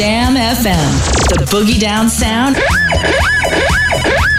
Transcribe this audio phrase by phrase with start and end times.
[0.00, 0.92] Jam FM.
[1.28, 2.56] The boogie down sound.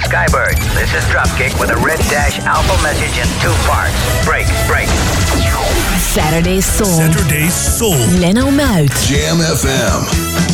[0.09, 3.93] Skybird, this is Dropkick with a red dash alpha message in two parts.
[4.25, 4.87] Break, break.
[5.99, 6.87] Saturday Soul.
[6.87, 7.95] Saturday Soul.
[8.19, 8.89] Leno Muit.
[9.05, 10.51] Jam FM.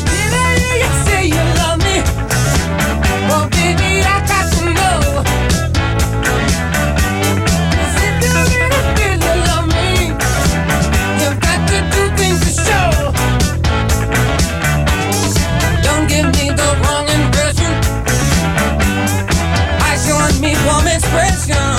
[21.47, 21.76] canción.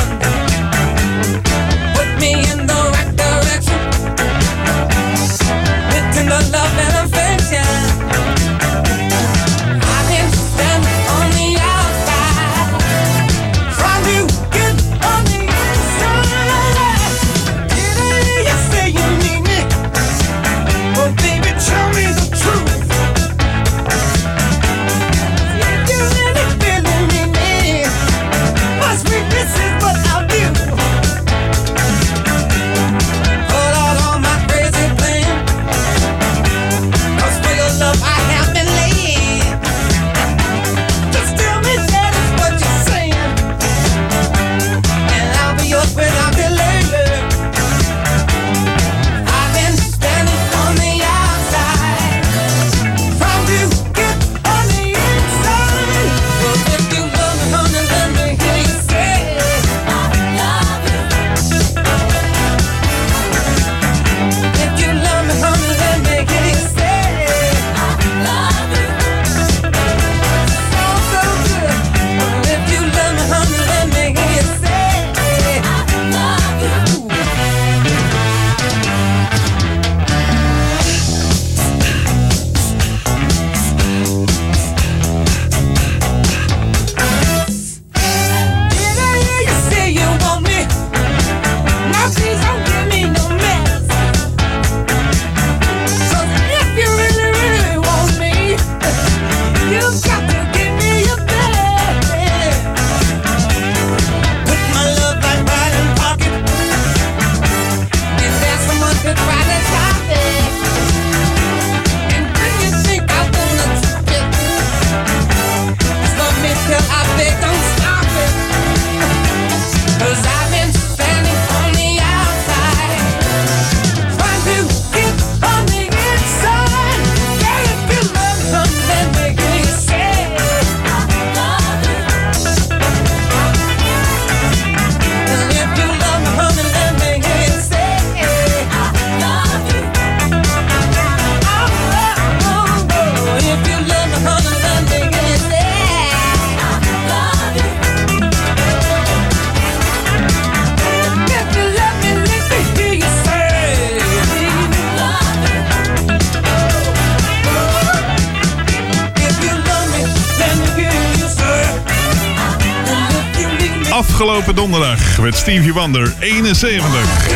[163.98, 167.28] Afgelopen donderdag werd Stevie Wonder 71.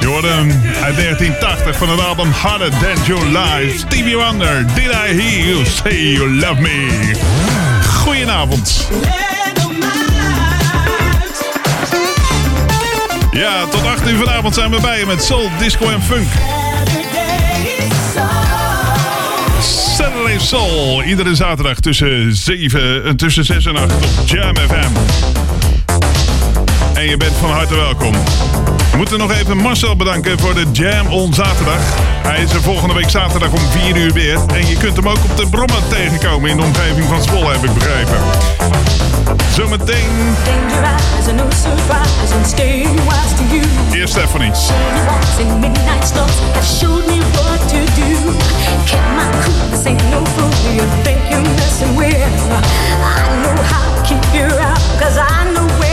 [0.00, 0.28] Je hoorde
[0.82, 3.78] uit 1980 van het album Harder Than Your Life.
[3.78, 7.10] Stevie Wonder, Did I Hear You Say You Love Me?
[7.94, 8.88] Goedenavond.
[13.32, 16.28] Ja, tot 8 uur vanavond zijn we bij je met soul, disco en funk.
[19.96, 21.02] Saturday Soul.
[21.02, 25.35] Iedere zaterdag tussen, 7, tussen 6 en 8 op Jam FM
[26.96, 28.12] en je bent van harte welkom.
[28.90, 31.80] We moeten nog even Marcel bedanken voor de Jam on zaterdag.
[32.22, 34.38] Hij is er volgende week zaterdag om 4 uur weer.
[34.54, 37.64] En je kunt hem ook op de Brommen tegenkomen in de omgeving van Zwolle, heb
[37.64, 38.18] ik begrepen.
[39.52, 40.08] Zometeen.
[43.92, 44.52] Eerst Stephanie.
[54.06, 55.85] keep you out, cause I know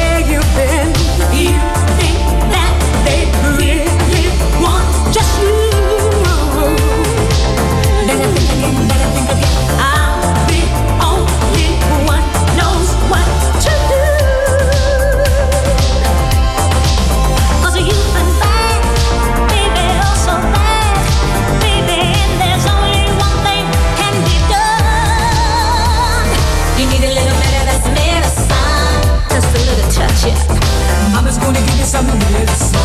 [30.23, 32.79] Mama's gonna give you some medicine.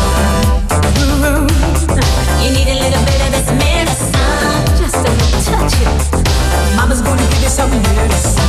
[0.99, 1.47] Mm-hmm.
[2.43, 4.11] You need a little bit of this medicine,
[4.75, 6.75] just a little touch it.
[6.75, 8.43] Mama's gonna give you some medicine.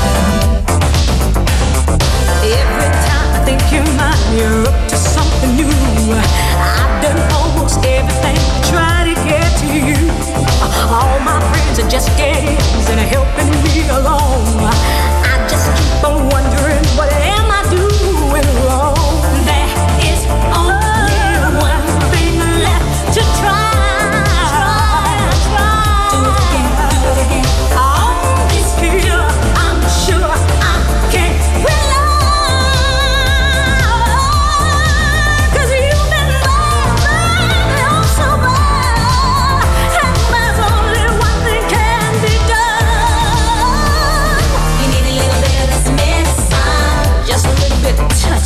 [2.42, 5.70] Every time I think you're mine, you're up to something new.
[5.70, 8.34] I've done almost everything
[8.66, 10.10] try to get to you.
[10.90, 15.09] All my friends are just and helping me along.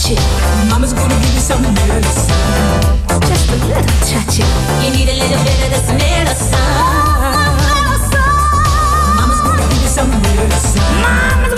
[0.04, 0.68] Bit touch it.
[0.70, 2.34] Mama's gonna give you some medicine,
[3.20, 4.46] just a little touch it.
[4.84, 6.58] You need a little bit of this medicine.
[9.16, 10.82] Mama's gonna give you some medicine.
[11.00, 11.53] Mama's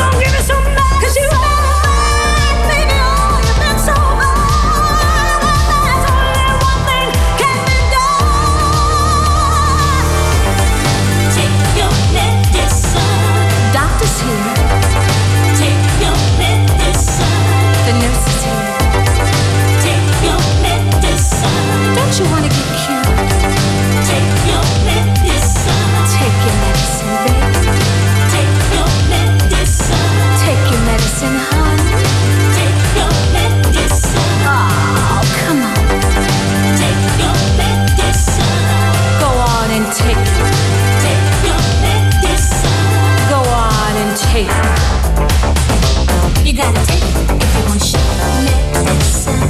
[39.97, 40.29] take it.
[43.31, 44.53] Go on and take it.
[46.47, 48.05] You gotta take it if you want shit
[48.85, 49.41] medicine.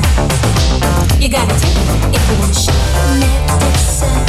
[1.21, 2.79] You gotta take it if you want shit
[3.21, 4.23] medicine.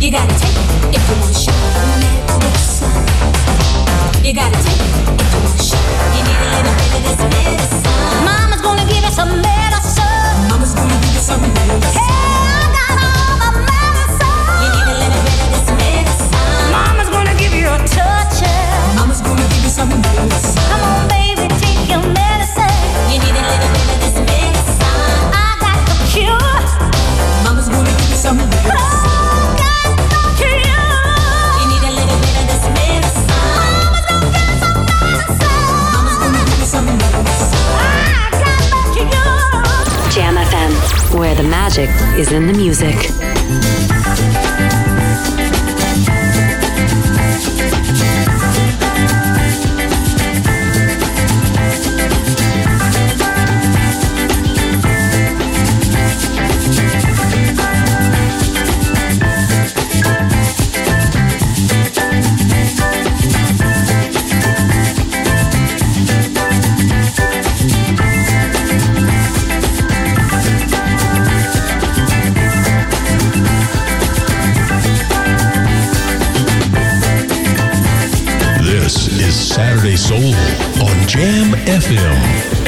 [0.00, 1.58] You gotta take it if you want shit
[1.98, 2.94] medicine.
[4.24, 4.90] You gotta take it
[5.20, 5.82] if you want shit.
[6.14, 8.24] You need a little bit of this medicine.
[8.24, 9.61] Mama's gonna give you some medicine.
[41.74, 43.71] Magic is in the music.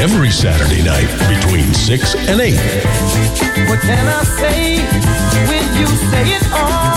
[0.05, 2.55] Every Saturday night between 6 and 8.
[3.71, 4.85] What can I say
[5.49, 6.95] when you say it all?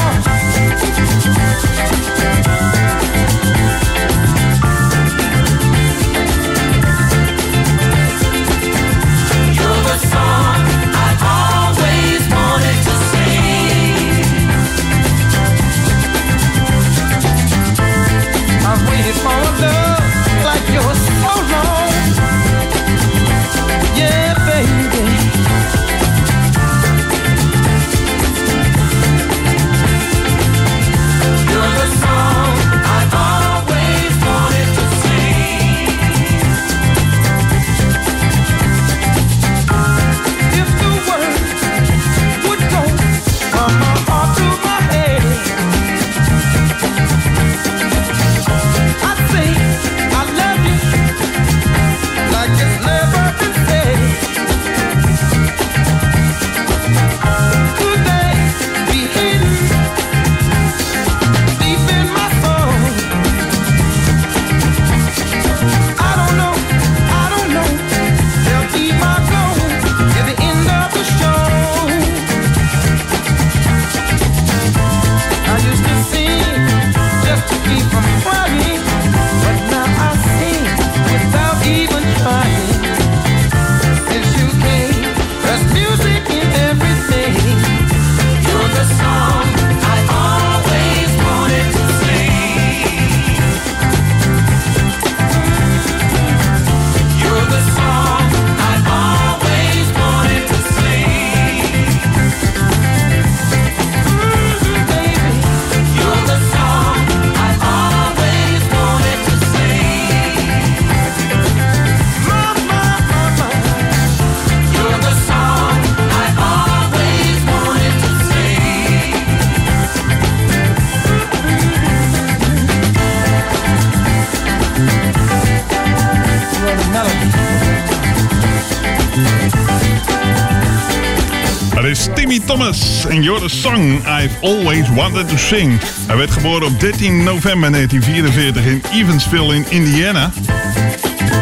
[133.17, 135.79] En You're the Song I've Always Wanted to Sing.
[136.07, 140.31] Hij werd geboren op 13 november 1944 in Evansville in Indiana.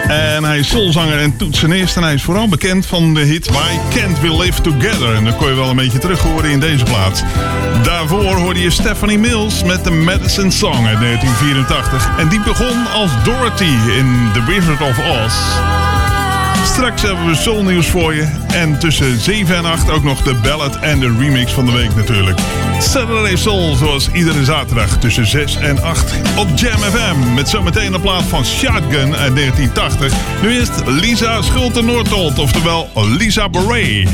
[0.08, 1.96] En hij is soulzanger en toetsenist.
[1.96, 5.16] En hij is vooral bekend van de hit Why Can't We Live Together.
[5.16, 7.22] En dat kon je wel een beetje terug horen in deze plaats.
[7.84, 12.10] Daarvoor hoorde je Stephanie Mills met de Medicine Song uit 1984.
[12.18, 15.36] En die begon als Dorothy in The Wizard of Oz.
[16.66, 18.28] Straks hebben we soulnieuws voor je.
[18.48, 21.96] En tussen 7 en 8 ook nog de ballad en de remix van de week
[21.96, 22.40] natuurlijk.
[22.80, 27.34] Saturday Soul zoals iedere zaterdag tussen 6 en 8 op Jam FM.
[27.34, 30.14] Met zometeen een plaat van Shotgun uit 1980.
[30.42, 34.10] Nu is het Lisa Schulte-Noordholt, oftewel Lisa Beret.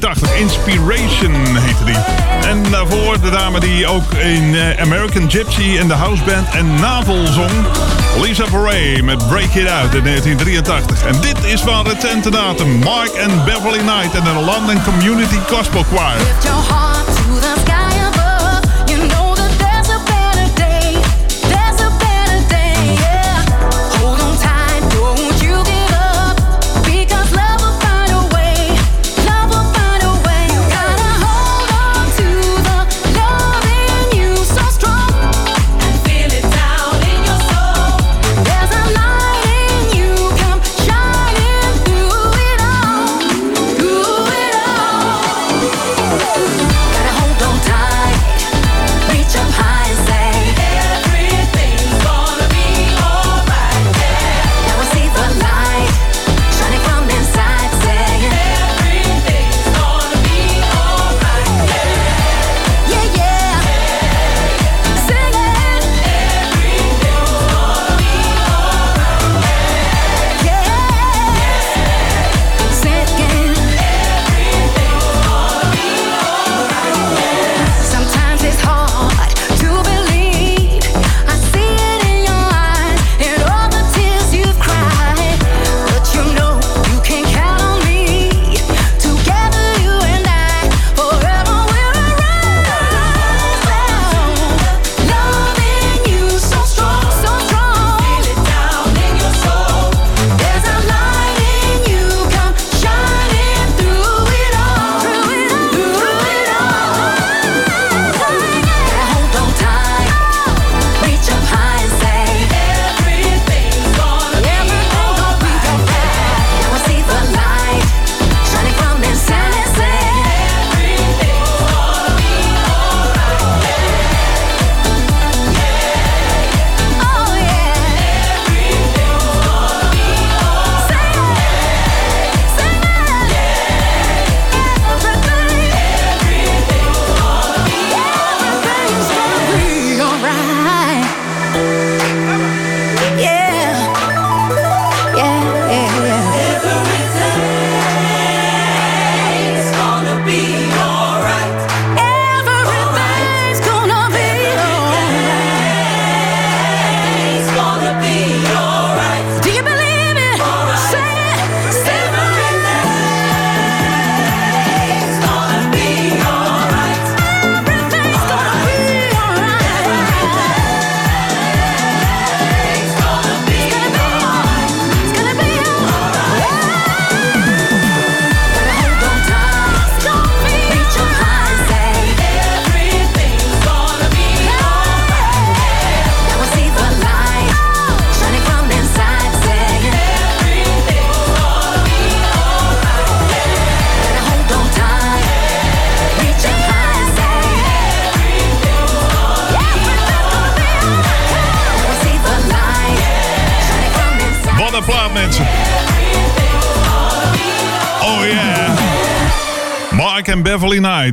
[0.00, 0.40] 1980.
[0.40, 1.96] Inspiration heette die.
[2.48, 7.26] En daarvoor de dame die ook in eh, American Gypsy en de houseband en Navel
[7.26, 7.50] zong.
[8.22, 11.04] Lisa Beret met Break It Out in 1983.
[11.04, 12.78] En dit is van recente datum.
[12.78, 16.16] Mark and Beverly Knight en de London Community Gospel Choir.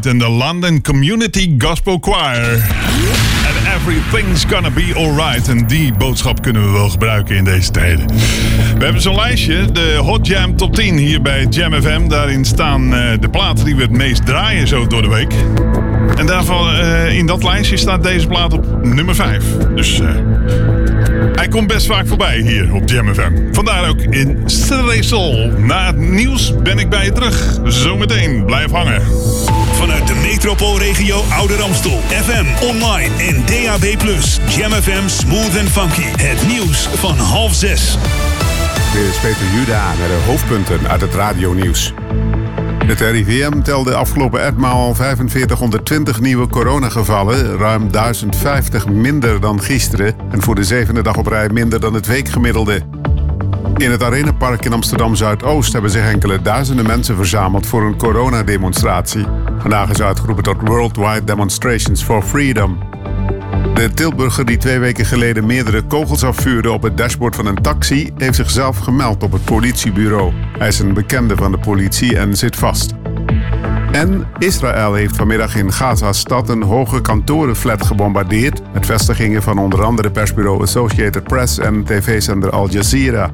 [0.05, 2.63] En de London Community Gospel Choir.
[3.47, 5.47] And everything's gonna be alright.
[5.47, 8.07] En die boodschap kunnen we wel gebruiken in deze tijden.
[8.77, 12.07] We hebben zo'n lijstje, de Hot Jam Top 10 hier bij Jam FM.
[12.07, 15.33] Daarin staan eh, de platen die we het meest draaien zo door de week.
[16.17, 19.43] En daarvan, eh, in dat lijstje staat deze plaat op nummer 5.
[19.75, 20.07] Dus eh,
[21.33, 23.31] hij komt best vaak voorbij hier op Jam FM.
[23.51, 25.51] Vandaar ook in Saturday.
[25.57, 27.59] Na het nieuws ben ik bij je terug.
[27.63, 29.01] Zometeen, blijf hangen.
[29.81, 31.99] Vanuit de metropoolregio Ouder Amstel.
[32.07, 34.01] FM, online en DAB+.
[34.47, 36.23] Jam FM Smooth and Funky.
[36.23, 37.97] Het nieuws van half zes.
[38.93, 41.93] Dit is Peter Juda met de hoofdpunten uit het radionieuws.
[42.85, 50.55] Het RIVM telde afgelopen etmaal 4520 nieuwe coronagevallen, ruim 1050 minder dan gisteren en voor
[50.55, 52.81] de zevende dag op rij minder dan het weekgemiddelde.
[53.77, 59.25] In het Arenapark in Amsterdam Zuidoost hebben zich enkele duizenden mensen verzameld voor een coronademonstratie.
[59.61, 62.77] Vandaag is uitgeroepen tot Worldwide Demonstrations for Freedom.
[63.73, 68.11] De Tilburger die twee weken geleden meerdere kogels afvuurde op het dashboard van een taxi,
[68.17, 70.33] heeft zichzelf gemeld op het politiebureau.
[70.57, 72.93] Hij is een bekende van de politie en zit vast.
[73.91, 80.11] En Israël heeft vanmiddag in Gaza-stad een hoge kantorenflat gebombardeerd met vestigingen van onder andere
[80.11, 83.31] persbureau Associated Press en tv-zender Al Jazeera.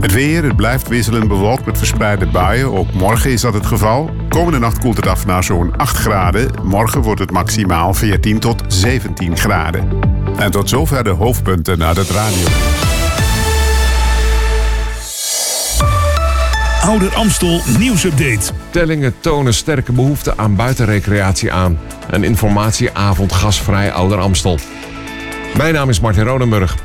[0.00, 2.72] Het weer, het blijft wisselend bewolkt met verspreide buien.
[2.72, 4.19] Ook morgen is dat het geval.
[4.30, 6.50] Komende nacht koelt het af naar zo'n 8 graden.
[6.62, 9.88] Morgen wordt het maximaal 14 tot 17 graden.
[10.38, 12.46] En tot zover de hoofdpunten uit het radio.
[16.82, 18.52] Ouder Amstel nieuwsupdate.
[18.70, 21.78] Tellingen tonen sterke behoefte aan buitenrecreatie aan.
[22.10, 24.58] Een informatieavond gasvrij Ouder Amstel.
[25.56, 26.76] Mijn naam is Martin Rodenburg.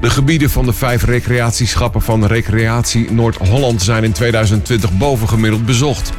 [0.00, 6.12] De gebieden van de vijf recreatieschappen van Recreatie Noord-Holland zijn in 2020 bovengemiddeld bezocht.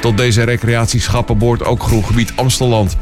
[0.00, 2.96] Tot deze recreatieschappen behoort ook groengebied Amstelland.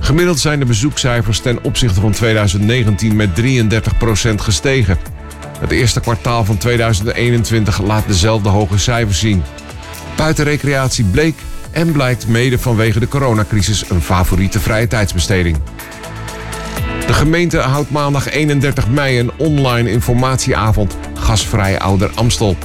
[0.00, 4.98] Gemiddeld zijn de bezoekcijfers ten opzichte van 2019 met 33% gestegen.
[5.58, 9.42] Het eerste kwartaal van 2021 laat dezelfde hoge cijfers zien.
[10.16, 11.34] Buitenrecreatie bleek
[11.70, 15.56] en blijkt mede vanwege de coronacrisis een favoriete vrije tijdsbesteding.
[17.06, 22.56] De gemeente houdt maandag 31 mei een online informatieavond Gasvrij Ouder Amstel.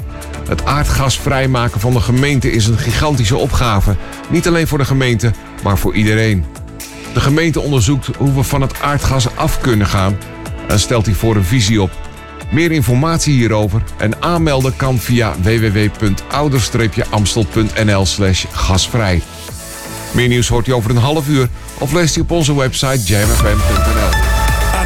[0.49, 3.95] Het aardgas vrijmaken van de gemeente is een gigantische opgave.
[4.29, 5.31] Niet alleen voor de gemeente,
[5.63, 6.45] maar voor iedereen.
[7.13, 10.17] De gemeente onderzoekt hoe we van het aardgas af kunnen gaan
[10.67, 11.91] en stelt hiervoor een visie op.
[12.51, 19.21] Meer informatie hierover en aanmelden kan via www.ouder-amstel.nl slash gasvrij.
[20.12, 24.09] Meer nieuws hoort u over een half uur of leest u op onze website jamfm.nl.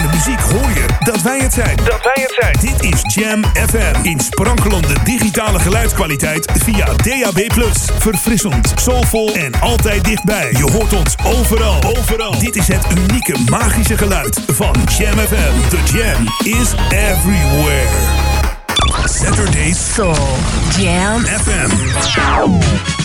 [0.04, 1.76] De muziek hoor je dat wij het zijn.
[1.76, 2.58] Dat wij het zijn.
[2.60, 3.94] Dit is Jam FM.
[4.02, 7.64] In sprankelende digitale geluidskwaliteit via DAB+.
[8.00, 10.52] Verfrissend, soulvol en altijd dichtbij.
[10.52, 11.84] Je hoort ons overal.
[11.84, 12.40] Overal.
[12.40, 15.70] Dit is het unieke magische geluid van Jam FM.
[15.70, 16.28] The Jam
[16.60, 18.32] is everywhere.
[19.06, 20.16] Saturdays Soul
[20.78, 23.03] Jam FM.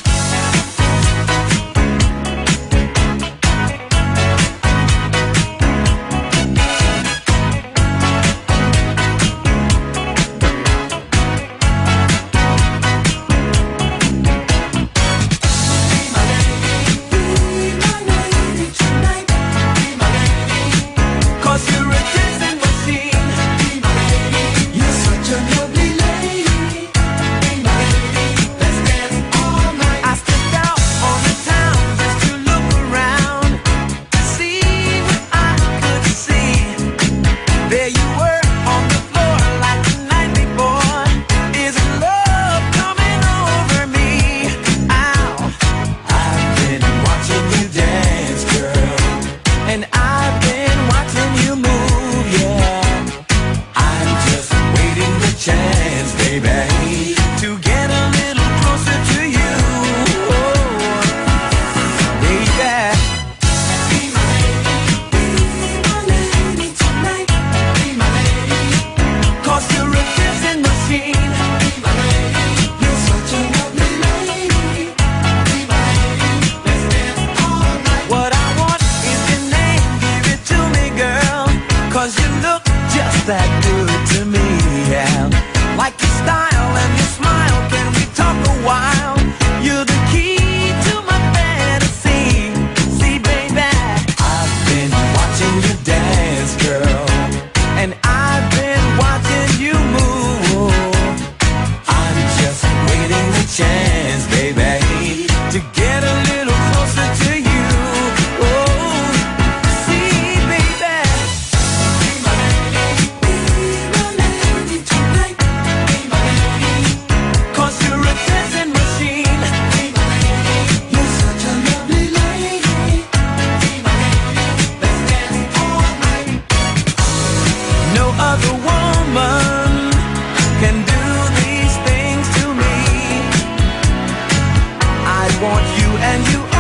[135.41, 136.58] Want you and you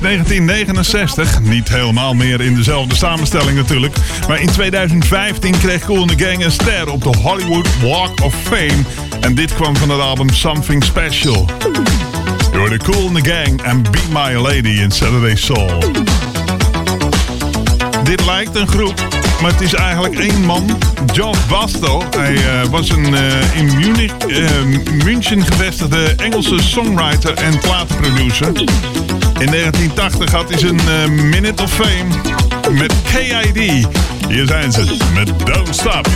[0.00, 1.40] sinds 1969.
[1.40, 3.96] Niet helemaal meer in dezelfde samenstelling natuurlijk.
[4.28, 8.34] Maar in 2015 kreeg Cool in the Gang een ster op de Hollywood Walk of
[8.42, 8.82] Fame.
[9.20, 11.46] En dit kwam van het album Something Special.
[12.52, 15.78] Door de Cool in the Gang en Be My Lady in Saturday Soul.
[18.04, 18.94] Dit lijkt een groep,
[19.40, 20.78] maar het is eigenlijk één man.
[21.12, 22.02] John Basto.
[22.16, 24.50] Hij eh, was een eh, in Munich, eh,
[25.04, 28.52] München gevestigde Engelse songwriter en platenproducer.
[29.40, 32.38] In 1980 had hij zijn eh, Minute of Fame
[32.70, 33.86] met KID.
[34.28, 36.08] Hier zijn ze met Don't Stop.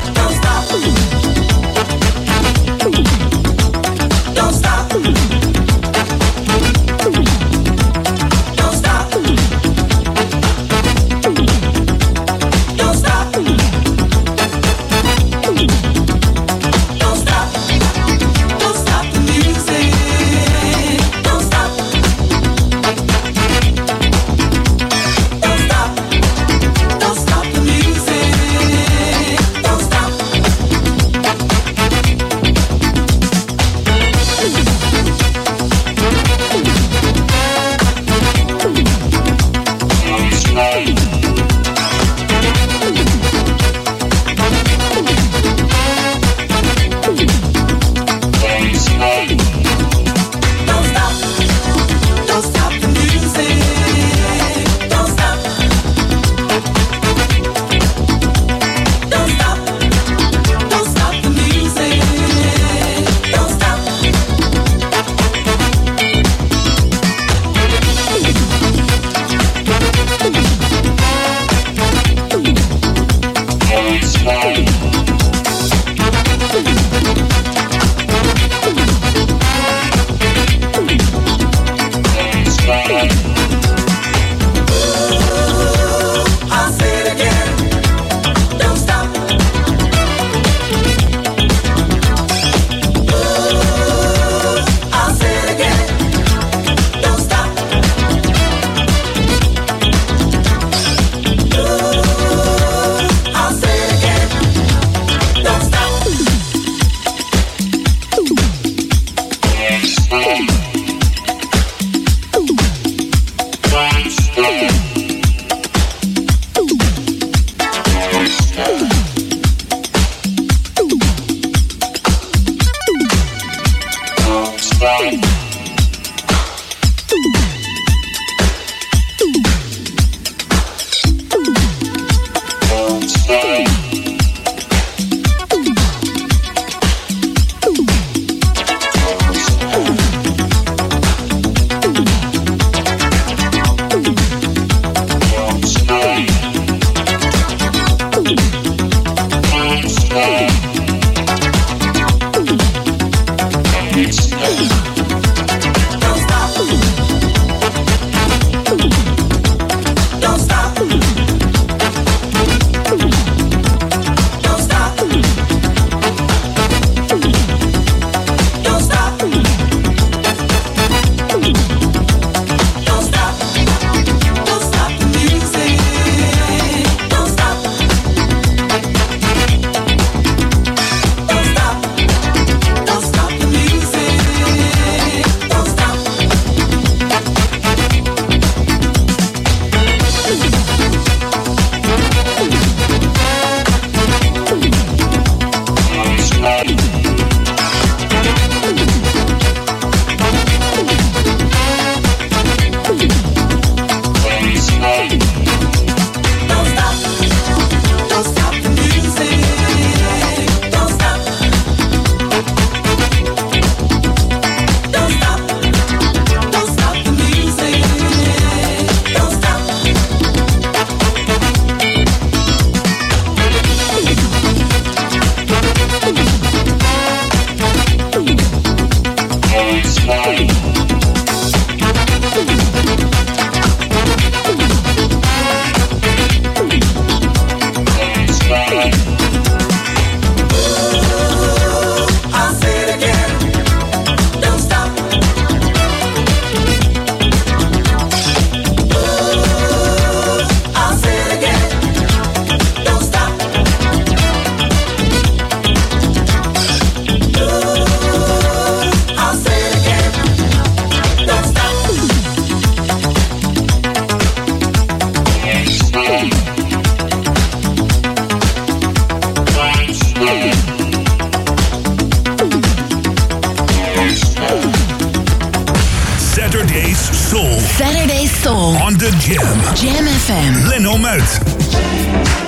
[277.34, 278.76] Saturday Soul.
[278.76, 279.58] On the Jam.
[279.74, 280.68] Jam FM.
[280.68, 282.43] Leno Muit.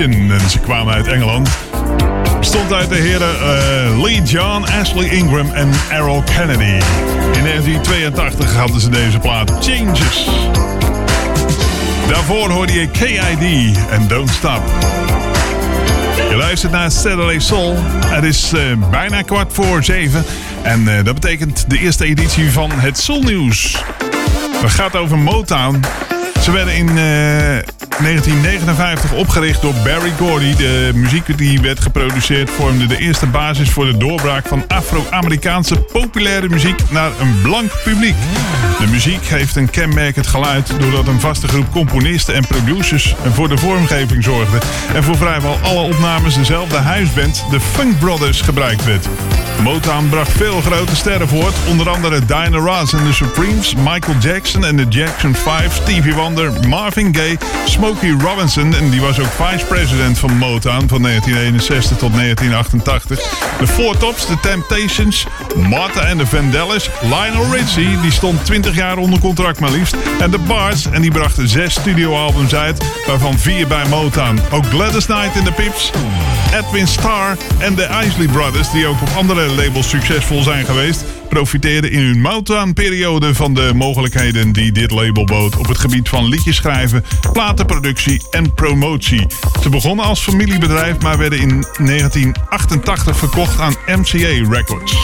[0.00, 1.48] En ze kwamen uit Engeland.
[2.38, 6.84] Bestond uit de heren eh, Lee John, Ashley Ingram en Errol Kennedy.
[7.32, 10.28] In 1982 hadden ze deze plaat Changes.
[12.08, 14.62] Daarvoor hoorde je KID en Don't Stop.
[16.30, 17.76] Je luistert naar Saturday Soul.
[18.06, 20.24] Het is eh, bijna kwart voor zeven.
[20.62, 23.84] En eh, dat betekent de eerste editie van het Soul Nieuws.
[24.60, 25.80] Het gaat over Motown.
[26.42, 26.98] Ze werden in
[28.02, 30.56] 1959 opgericht door Barry Gordy.
[30.56, 36.48] De muziek die werd geproduceerd vormde de eerste basis voor de doorbraak van Afro-Amerikaanse populaire
[36.48, 38.14] muziek naar een blank publiek.
[38.78, 43.58] De muziek heeft een kenmerkend geluid doordat een vaste groep componisten en producers voor de
[43.58, 44.58] vormgeving zorgde.
[44.94, 49.08] En voor vrijwel alle opnames dezelfde huisband, de Funk Brothers, gebruikt werd.
[49.62, 54.64] Motown bracht veel grote sterren voort, onder andere Diana Ross en de Supremes, Michael Jackson
[54.64, 57.38] en de Jackson 5, Stevie Wonder, Marvin Gaye,
[57.90, 58.74] Smokey Robinson.
[58.74, 63.18] En die was ook vice-president van Motown van 1961 tot 1988.
[63.58, 65.26] De Four Tops, The Temptations,
[65.56, 66.90] Martha en de Vandellas.
[67.02, 69.96] Lionel Richie, die stond 20 jaar onder contract maar liefst.
[70.20, 74.38] En de Bards, en die brachten zes studioalbums uit, waarvan vier bij Motown.
[74.50, 75.90] Ook Gladys Knight in de Pips,
[76.54, 81.90] Edwin Starr en de Isley Brothers, die ook op andere labels succesvol zijn geweest profiteerden
[81.90, 86.56] in hun Motown-periode van de mogelijkheden die dit label bood op het gebied van liedjes
[86.56, 89.26] schrijven, platen productie en promotie.
[89.62, 94.96] Ze begonnen als familiebedrijf, maar werden in 1988 verkocht aan MCA Records.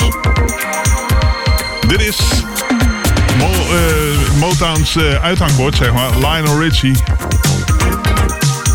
[1.88, 2.18] Dit is
[3.38, 6.96] eh, Motown's uh, uithangbord, zeg maar, Lionel Richie.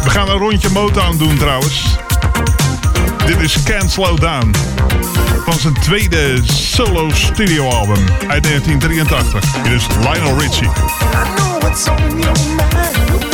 [0.04, 1.96] We gaan een rondje Motown doen trouwens.
[3.26, 4.52] Dit is Can't Slow Down
[5.46, 9.52] van zijn tweede solo studioalbum uit 1983.
[9.64, 10.68] Dit is Lionel Richie.
[10.68, 10.74] I
[11.36, 11.52] know
[11.88, 13.31] on your mind.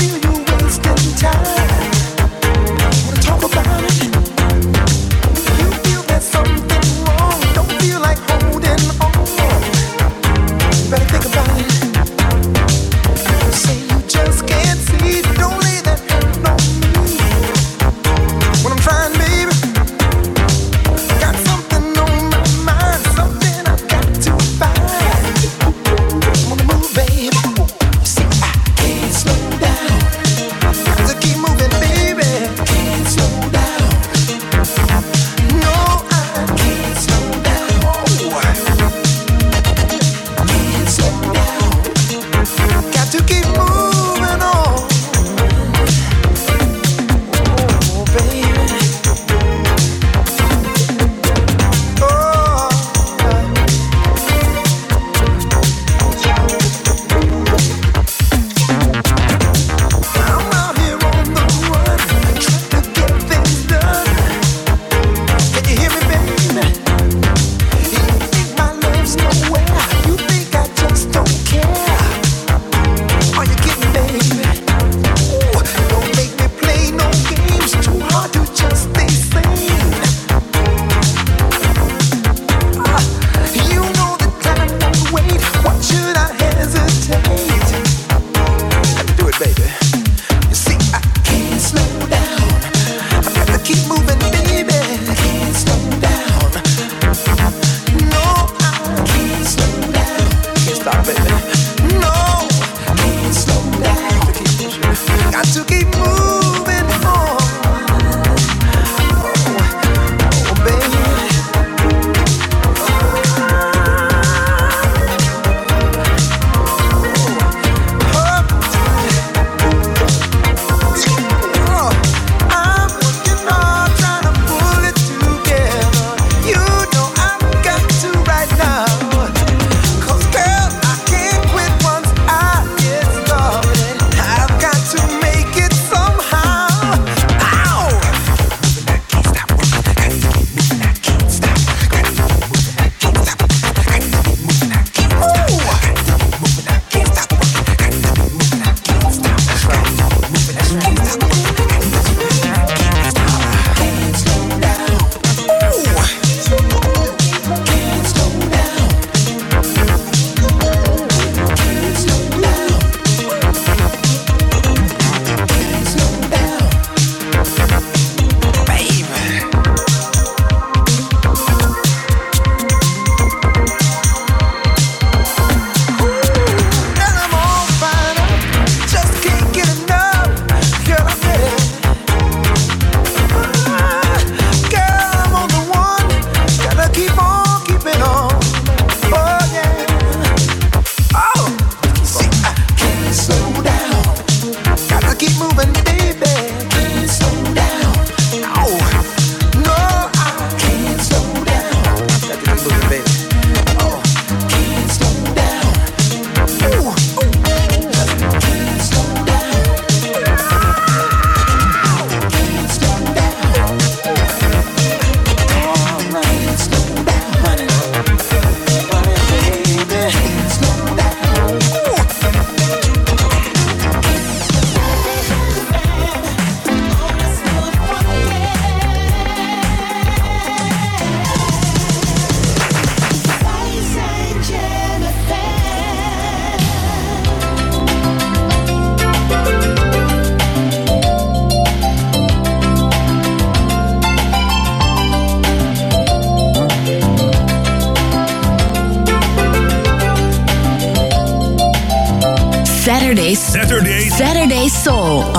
[1.18, 1.44] time.
[3.06, 4.04] Wanna talk about it?
[5.58, 6.67] You feel that something.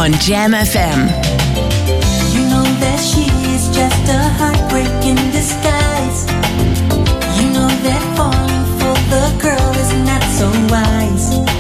[0.09, 1.01] on Jam FM.
[2.33, 6.25] You know that she is just a heartbreak in disguise.
[7.37, 11.58] You know that falling for the girl is not so wise.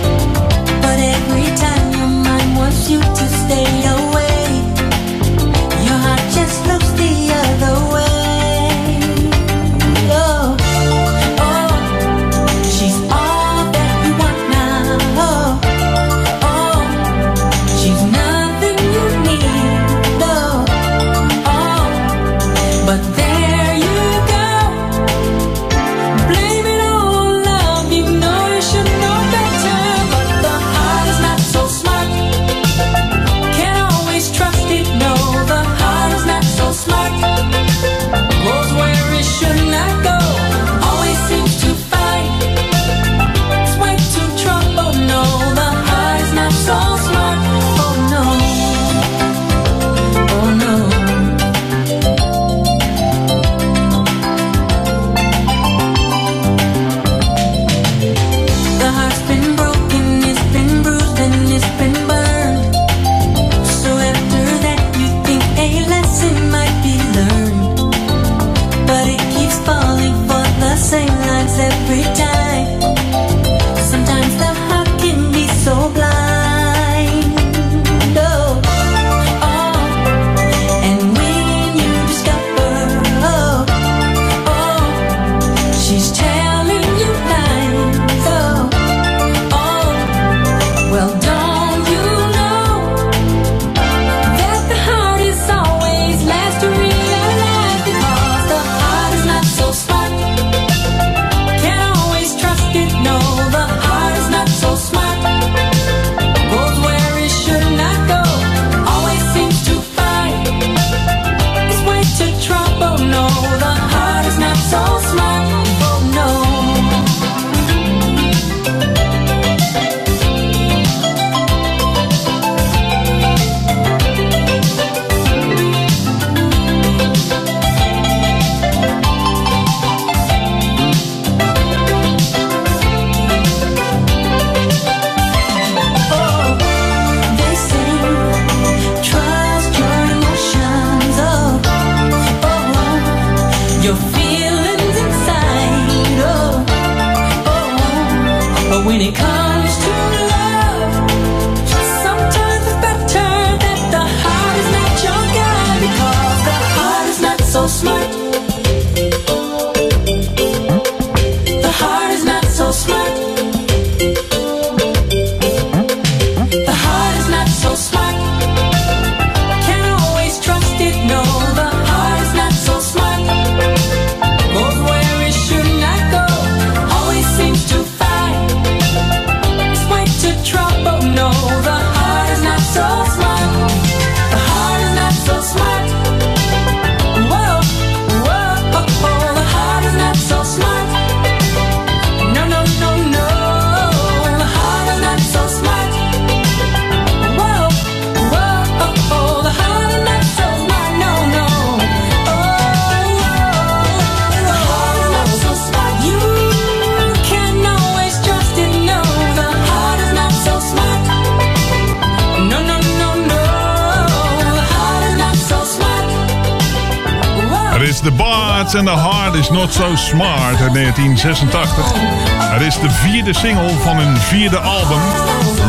[218.02, 221.92] The Bards and the Heart is Not So Smart uit 1986.
[222.38, 225.00] Het is de vierde single van hun vierde album,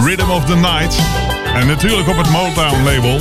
[0.06, 1.00] Rhythm of the Night.
[1.54, 3.20] En natuurlijk op het Motown-label.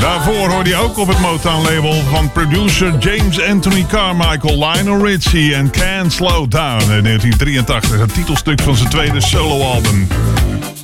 [0.00, 5.70] Daarvoor hoorde je ook op het Motown-label van producer James Anthony Carmichael, Lionel Richie en
[5.70, 8.00] Can Slow Down uit 1983.
[8.00, 10.08] Het titelstuk van zijn tweede soloalbum.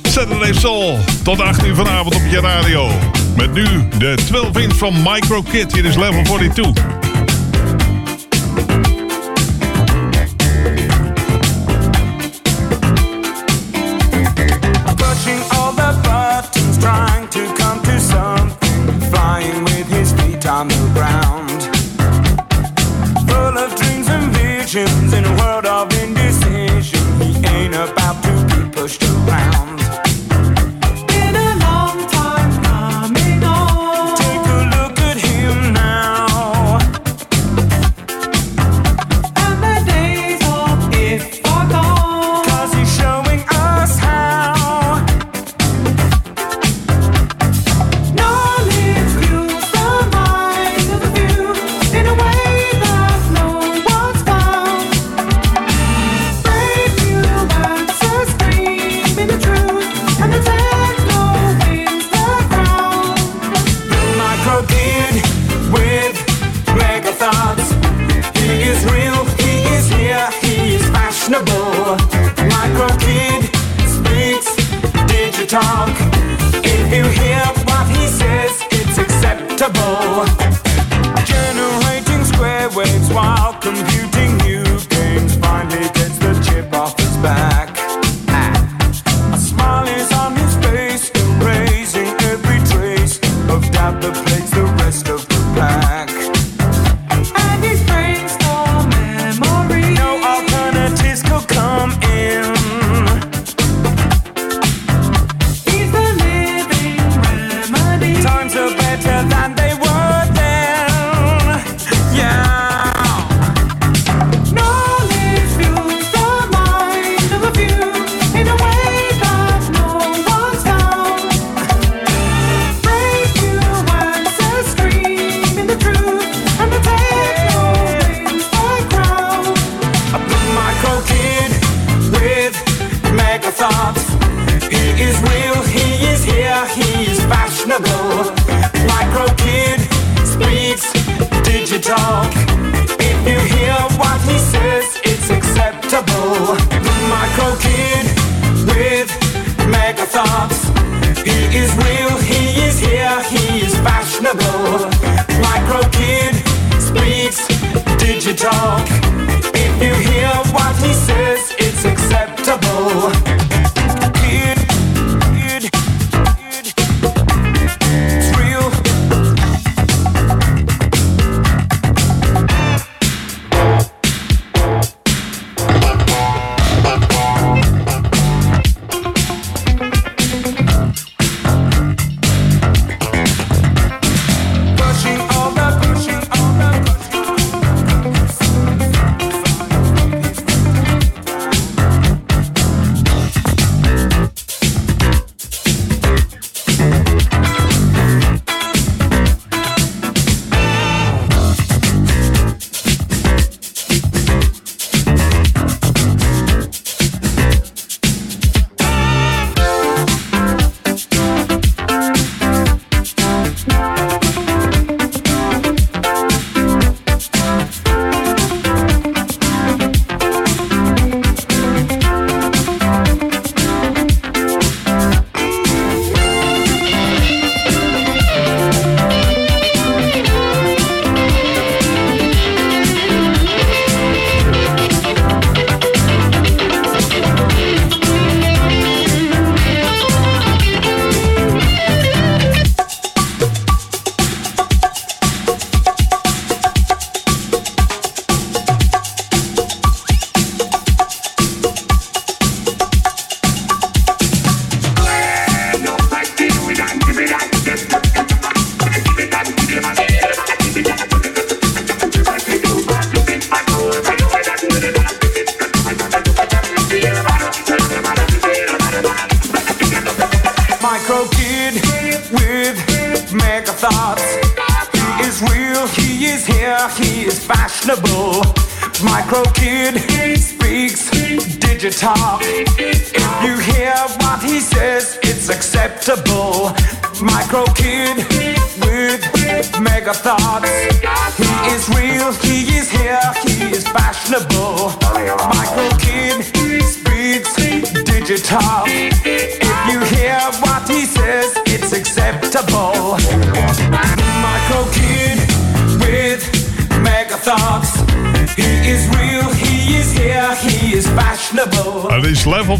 [0.03, 0.99] Saturday Soul.
[1.23, 2.89] Tot 8 uur vanavond op je radio.
[3.35, 5.73] Met nu de 12-inch van Micro Kid.
[5.73, 7.04] Hier is level 42.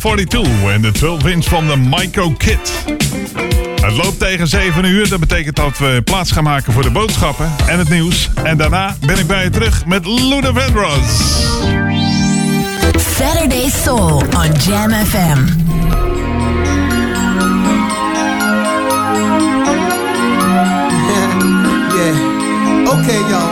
[0.05, 2.71] 42 en de 12 inch van de Myco Kit.
[3.81, 5.09] Het loopt tegen 7 uur.
[5.09, 8.29] Dat betekent dat we plaats gaan maken voor de boodschappen en het nieuws.
[8.43, 11.01] En daarna ben ik bij je terug met Luna Vendros.
[13.15, 15.43] Saturday Soul on Jam FM.
[22.87, 23.44] Okay, y'all.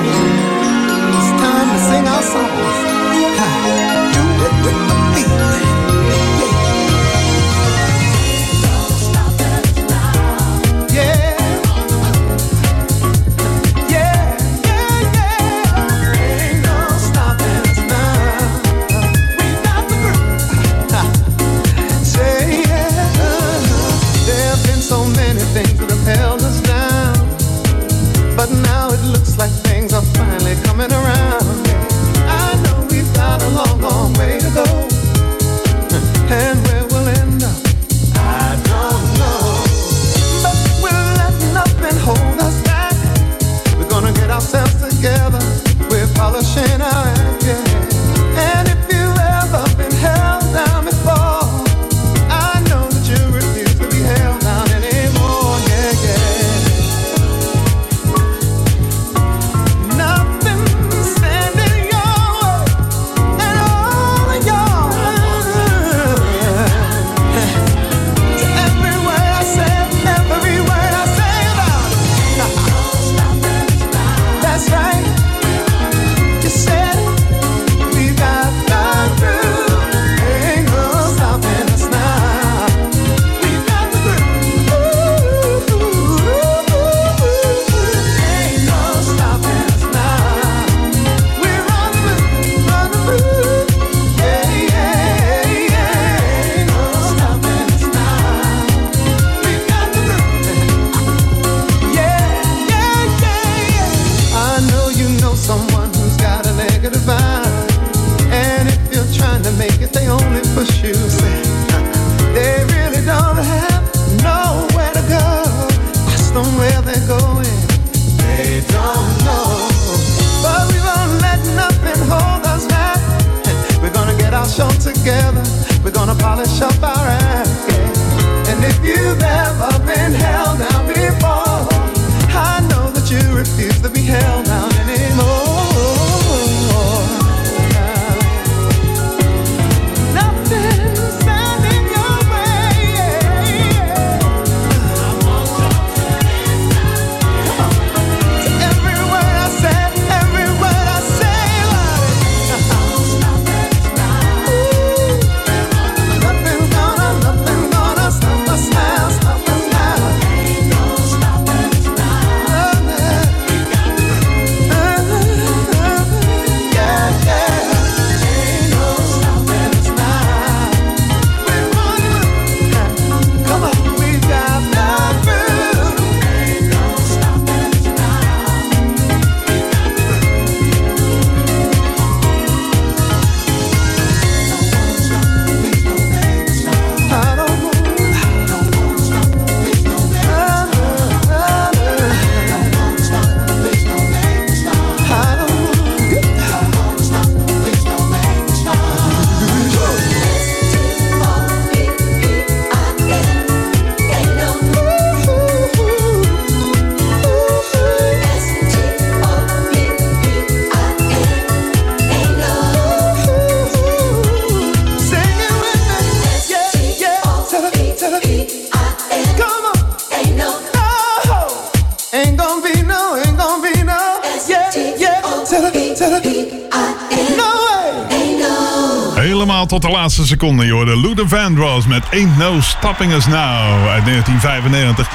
[229.43, 230.85] Helemaal tot de laatste seconde, joh.
[230.85, 235.09] De Luther Vandross met Ain't No Stopping Us Now uit 1995.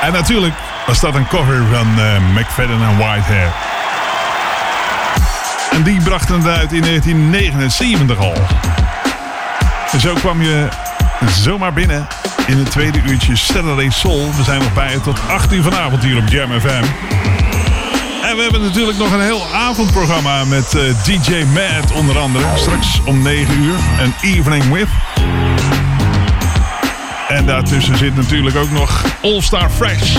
[0.00, 0.54] En natuurlijk
[0.86, 3.52] was dat een cover van eh, McFadden en Whitehair.
[5.70, 8.34] En die brachten het uit in 1979 al.
[9.92, 10.68] En zo kwam je
[11.26, 12.06] zomaar binnen
[12.46, 14.30] in het tweede uurtje Saturday Soul.
[14.36, 16.84] We zijn nog bij je tot 8 uur vanavond hier op Jam FM.
[18.28, 22.44] En we hebben natuurlijk nog een heel avondprogramma met eh, DJ Mad onder andere.
[22.56, 23.74] Straks om 9 uur.
[24.00, 24.88] Een Evening With.
[27.28, 30.16] En daartussen zit natuurlijk ook nog All Star Fresh.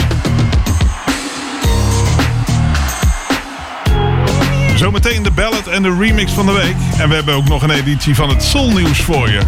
[4.75, 6.75] Zometeen de ballad en de remix van de week.
[6.97, 9.41] En we hebben ook nog een editie van het Soul voor je.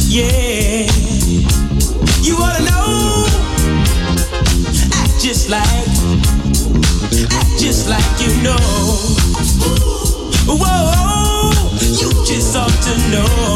[0.08, 0.88] Yeah,
[2.22, 3.26] you ought to know.
[4.94, 5.68] Act just like,
[7.32, 8.56] act just like you know.
[10.48, 11.52] Whoa,
[11.82, 13.47] you just ought to know.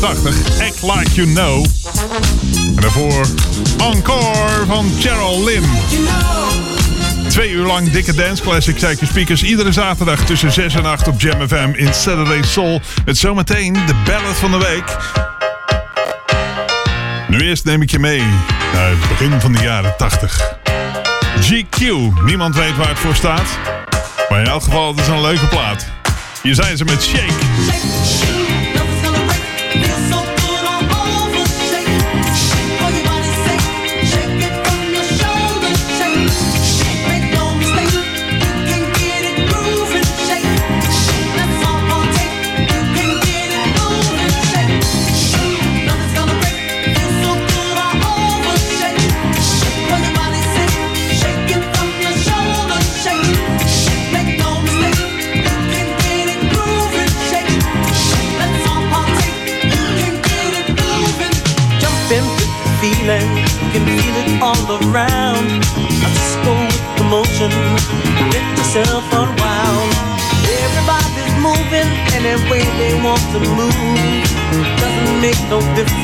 [0.00, 1.64] 80 Act Like You Know.
[2.76, 3.26] En daarvoor
[3.78, 5.64] Encore van Cheryl Lynn.
[7.28, 9.42] Twee uur lang dikke dance classics uit je speakers.
[9.42, 12.80] Iedere zaterdag tussen 6 en 8 op Jam FM in Saturday Soul.
[13.04, 14.96] Met zometeen de ballad van de week.
[17.28, 18.22] Nu eerst neem ik je mee
[18.72, 20.58] naar het begin van de jaren 80.
[21.40, 21.80] GQ.
[22.24, 23.58] Niemand weet waar het voor staat.
[24.28, 25.86] Maar in elk geval, het is een leuke plaat.
[26.42, 28.39] Hier zijn ze met Shake.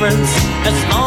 [0.08, 0.30] difference.
[0.64, 1.05] As long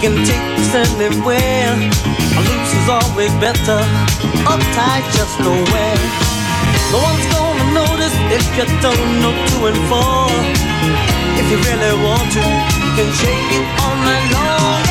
[0.00, 1.76] can take us anywhere.
[1.76, 3.80] Loose is always better,
[4.48, 6.00] uptight just nowhere.
[6.90, 10.24] No one's gonna notice if you don't know to and fro.
[11.36, 12.44] If you really want to,
[12.80, 14.89] you can shake it all night long.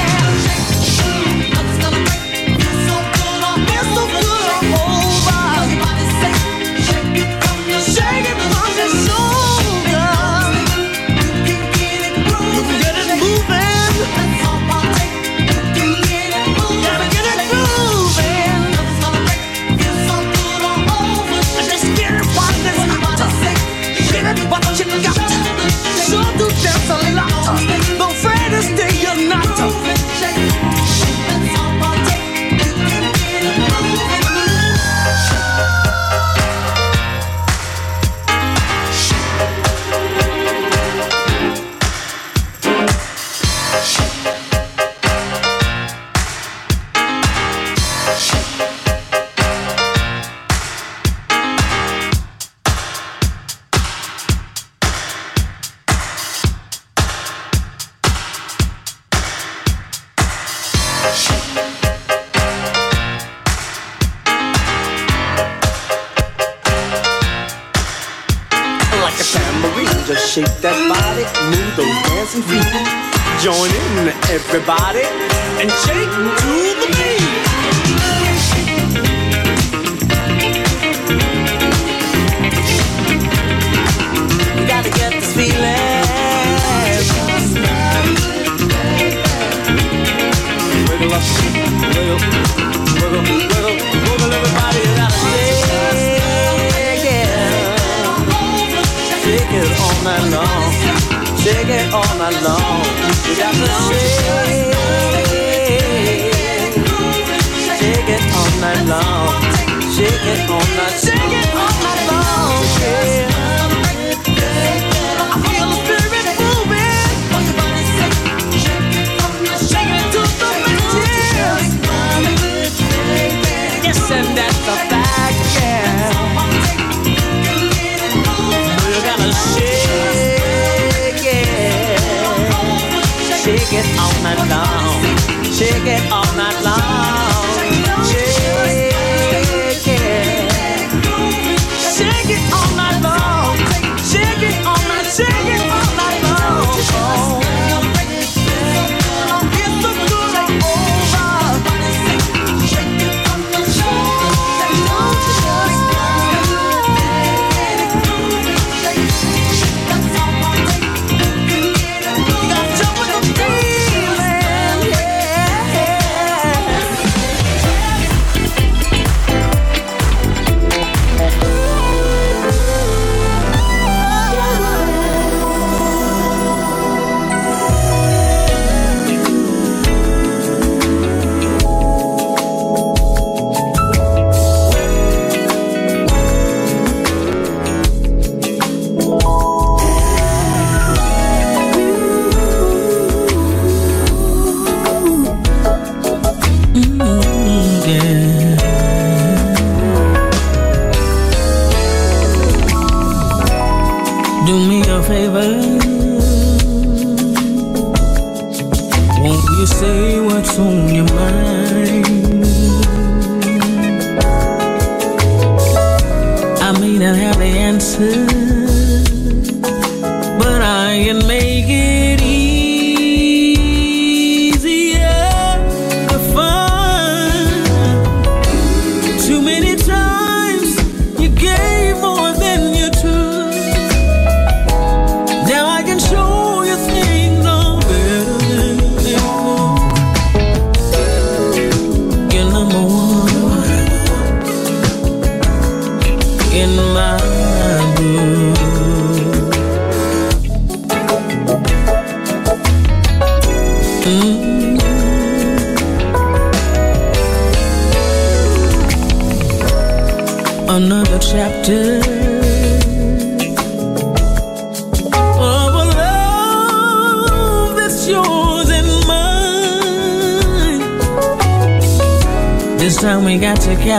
[135.90, 136.19] get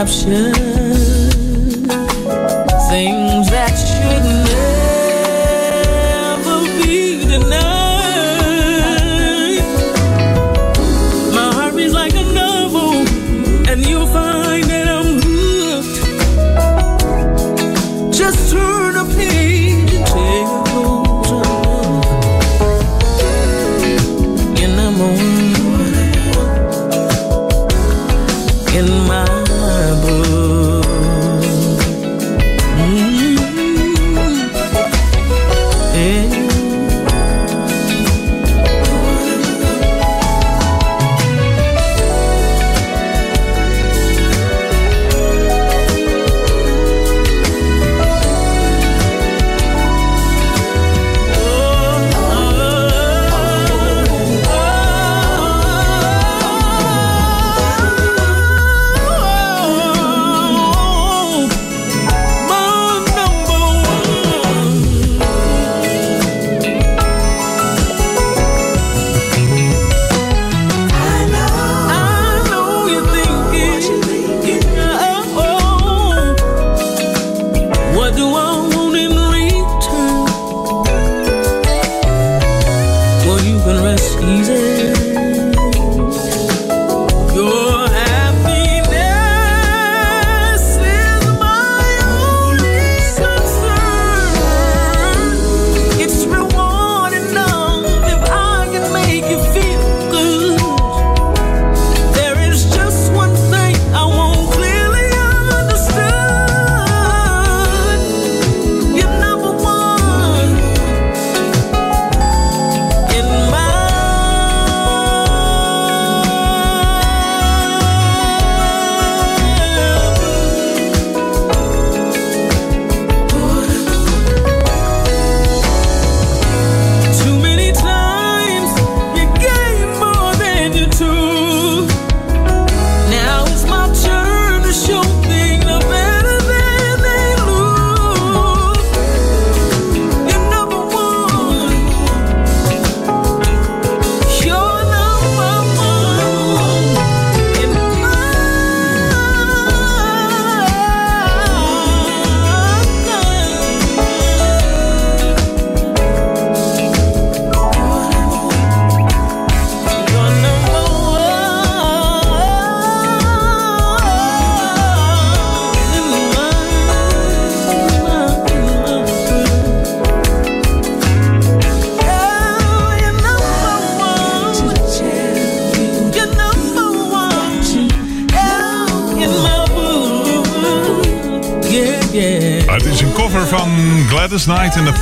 [0.03, 0.50] caption.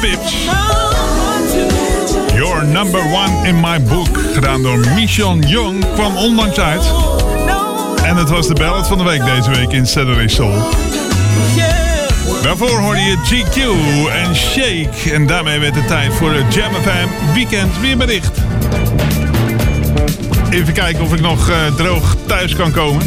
[0.02, 0.46] Pips.
[2.34, 6.92] Your number one in my book, gedaan door Michon Jong, kwam onlangs uit.
[8.04, 10.54] En het was de ballad van de week deze week in Saturday Soul.
[12.44, 13.56] Daarvoor hoorde je GQ
[14.12, 15.14] en Shake.
[15.14, 18.38] En daarmee werd het tijd voor het Jam FM Weekend Weerbericht.
[20.50, 23.02] Even kijken of ik nog eh, droog thuis kan komen.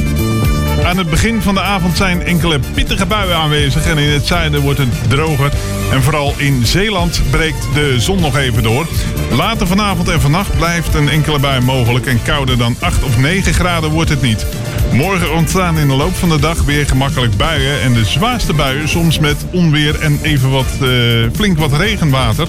[0.84, 4.60] Aan het begin van de avond zijn enkele pittige buien aanwezig en in het zuiden
[4.60, 5.52] wordt het droger
[5.92, 8.86] en vooral in Zeeland breekt de zon nog even door.
[9.30, 12.06] Later vanavond en vannacht blijft een enkele bui mogelijk.
[12.06, 14.46] En kouder dan 8 of 9 graden wordt het niet.
[14.92, 17.82] Morgen ontstaan in de loop van de dag weer gemakkelijk buien.
[17.82, 20.88] En de zwaarste buien, soms met onweer en even wat, eh,
[21.34, 22.46] flink wat regenwater,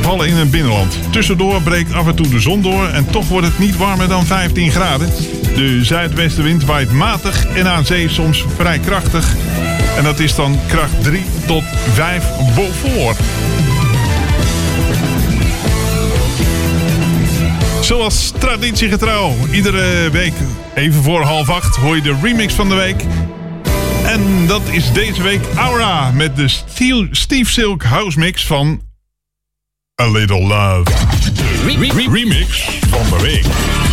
[0.00, 0.98] vallen in het binnenland.
[1.10, 4.26] Tussendoor breekt af en toe de zon door en toch wordt het niet warmer dan
[4.26, 5.08] 15 graden.
[5.54, 9.34] De zuidwestenwind waait matig en aan zee soms vrij krachtig.
[9.96, 11.62] En dat is dan kracht 3 tot
[11.92, 12.24] 5
[12.54, 13.18] Beaufort.
[17.80, 20.32] Zoals traditiegetrouw, iedere week
[20.74, 23.04] even voor half acht hoor je de remix van de week.
[24.04, 26.48] En dat is deze week Aura met de
[27.10, 28.80] Steve Silk House Mix van
[30.02, 30.90] A Little Love.
[32.10, 33.91] Remix van de week.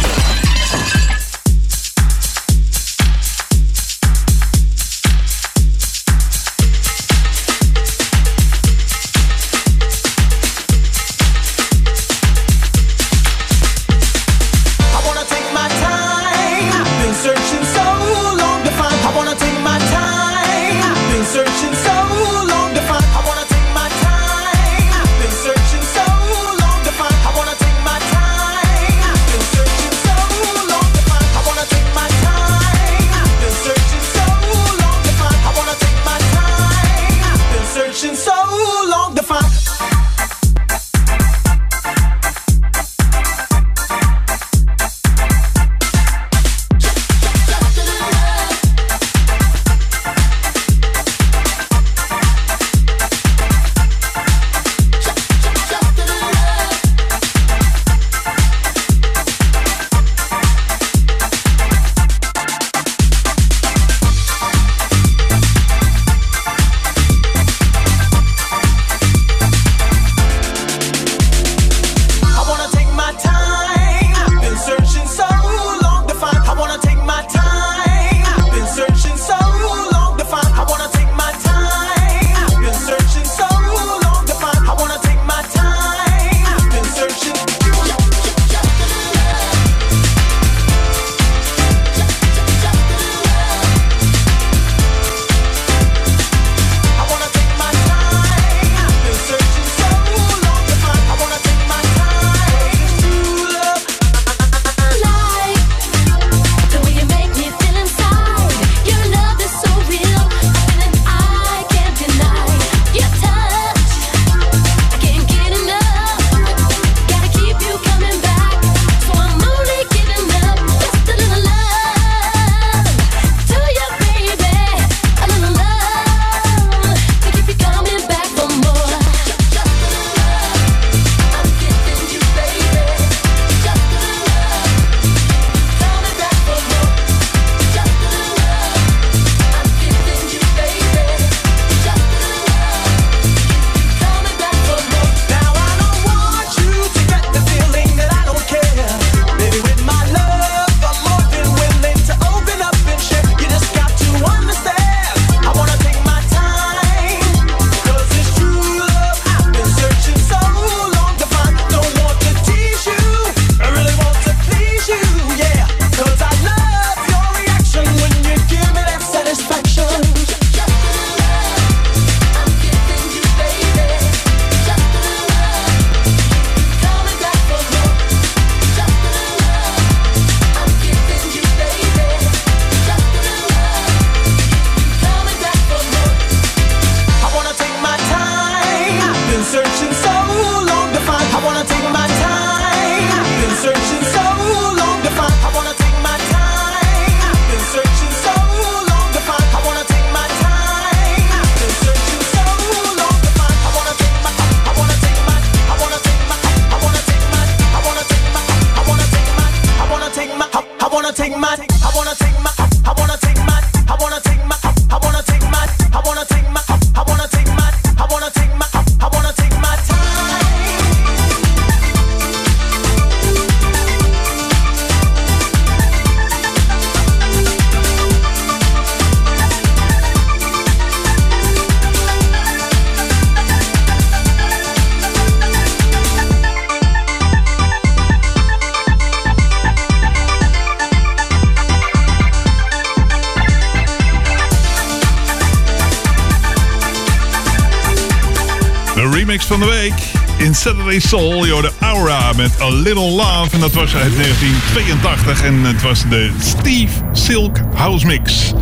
[250.89, 251.45] Saturday Soul.
[251.45, 253.47] Je hoorde Aura met A Little Love.
[253.51, 255.43] En dat was uit 1982.
[255.43, 258.53] En het was de Steve Silk House Mix.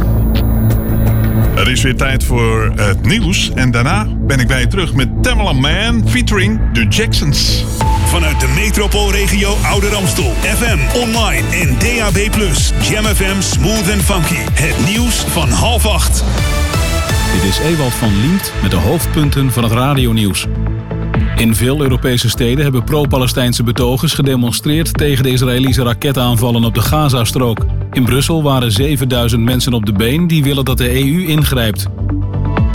[1.56, 3.52] Er is weer tijd voor het nieuws.
[3.56, 7.66] En daarna ben ik bij je terug met Tamala Man featuring The Jacksons.
[8.06, 10.34] Vanuit de metropoolregio Ouder Amstel.
[10.42, 12.18] FM, online en DAB+.
[12.90, 14.42] Jam FM Smooth and Funky.
[14.54, 16.24] Het nieuws van half acht.
[17.34, 20.48] Dit is Ewald van Liemt met de hoofdpunten van het radionieuws.
[21.38, 27.66] In veel Europese steden hebben pro-Palestijnse betogers gedemonstreerd tegen de Israëlische raketaanvallen op de Gazastrook.
[27.92, 31.88] In Brussel waren 7000 mensen op de been die willen dat de EU ingrijpt.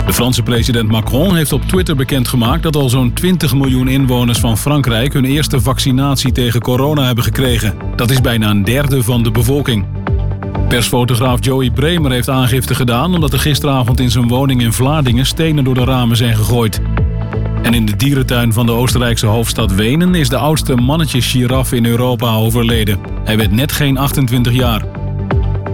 [0.05, 4.57] De Franse president Macron heeft op Twitter bekendgemaakt dat al zo'n 20 miljoen inwoners van
[4.57, 7.77] Frankrijk hun eerste vaccinatie tegen corona hebben gekregen.
[7.95, 9.85] Dat is bijna een derde van de bevolking.
[10.67, 15.63] Persfotograaf Joey Bremer heeft aangifte gedaan omdat er gisteravond in zijn woning in Vlaardingen stenen
[15.63, 16.81] door de ramen zijn gegooid.
[17.63, 22.35] En in de dierentuin van de Oostenrijkse hoofdstad Wenen is de oudste mannetjes-giraf in Europa
[22.35, 22.99] overleden.
[23.23, 24.85] Hij werd net geen 28 jaar.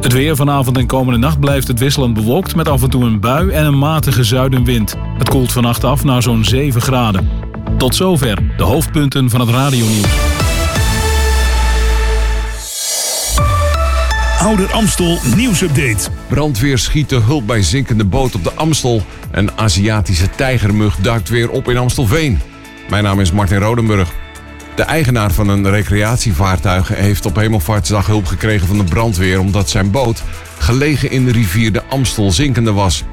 [0.02, 3.20] Het weer vanavond en komende nacht blijft het wisselend bewolkt met af en toe een
[3.20, 4.95] bui en een matige zuidenwind.
[5.18, 7.30] Het koelt vannacht af naar zo'n 7 graden.
[7.78, 10.07] Tot zover de hoofdpunten van het radionieuws.
[14.40, 16.10] Ouder Amstel nieuwsupdate.
[16.28, 19.02] Brandweer schiet de hulp bij zinkende boot op de Amstel.
[19.31, 22.39] Een Aziatische tijgermug duikt weer op in Amstelveen.
[22.89, 24.10] Mijn naam is Martin Rodenburg.
[24.76, 29.39] De eigenaar van een recreatievaartuig heeft op Hemelvaartsdag hulp gekregen van de brandweer...
[29.39, 30.23] omdat zijn boot,
[30.57, 33.03] gelegen in de rivier de Amstel, zinkende was.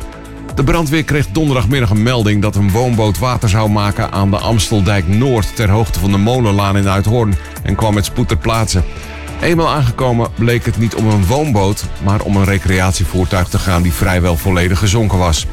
[0.55, 5.09] De brandweer kreeg donderdagmiddag een melding dat een woonboot water zou maken aan de Amsteldijk
[5.09, 8.83] Noord ter hoogte van de Molenlaan in Uithoorn en kwam met spoed ter plaatse.
[9.41, 13.93] Eenmaal aangekomen bleek het niet om een woonboot, maar om een recreatievoertuig te gaan die
[13.93, 15.47] vrijwel volledig gezonken was.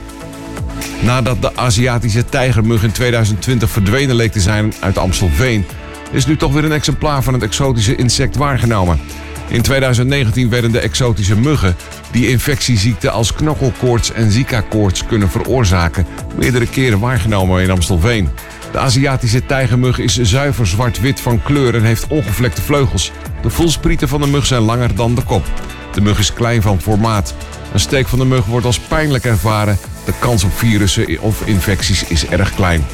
[1.03, 5.65] Nadat de Aziatische tijgermug in 2020 verdwenen leek te zijn uit Amstelveen,
[6.11, 8.99] is nu toch weer een exemplaar van het exotische insect waargenomen.
[9.47, 11.75] In 2019 werden de exotische muggen
[12.11, 16.05] die infectieziekten als knokkelkoorts en Zika-koorts kunnen veroorzaken,
[16.35, 18.29] meerdere keren waargenomen in Amstelveen.
[18.71, 23.11] De Aziatische tijgermug is zuiver zwart-wit van kleur en heeft ongevlekte vleugels.
[23.41, 25.45] De voelsprieten van de mug zijn langer dan de kop.
[25.93, 27.33] De mug is klein van formaat.
[27.73, 29.77] Een steek van de mug wordt als pijnlijk ervaren.
[30.05, 32.85] De kans op virussen of infecties is erg klein.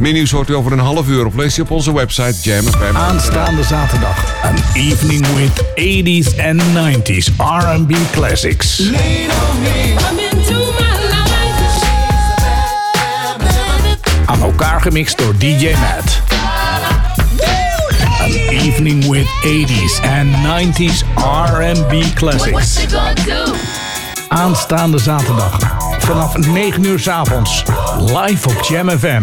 [0.00, 2.96] Meer nieuws hoort u over een half uur of leest u op onze website JamFM.
[2.96, 4.42] Aanstaande zaterdag.
[4.42, 8.82] An evening with 80s and 90s R&B classics.
[14.26, 16.22] Aan elkaar gemixt door DJ Matt.
[18.20, 22.78] An evening with 80s and 90s R&B classics.
[24.28, 25.73] Aanstaande zaterdag.
[26.04, 27.62] Vanaf 9 uur 's avonds.
[27.98, 29.22] Live op Jam FM.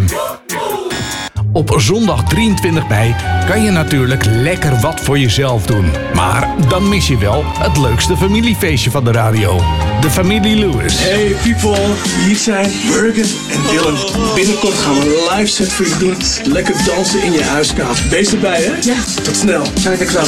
[1.54, 3.16] Op zondag 23 mei
[3.48, 5.92] kan je natuurlijk lekker wat voor jezelf doen.
[6.16, 9.62] Maar dan mis je wel het leukste familiefeestje van de radio.
[10.02, 11.00] De familie Lewis.
[11.00, 11.94] Hey people,
[12.26, 13.98] hier zijn Bergen en Dylan.
[14.36, 16.16] Binnenkort gaan we een live set voor je doen.
[16.54, 18.04] Lekker dansen in je huiskamer.
[18.10, 18.72] Wees erbij hè?
[18.82, 19.04] Ja.
[19.24, 19.64] Tot snel.
[19.80, 20.26] Ciao, ciao.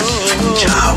[0.56, 0.96] Ciao.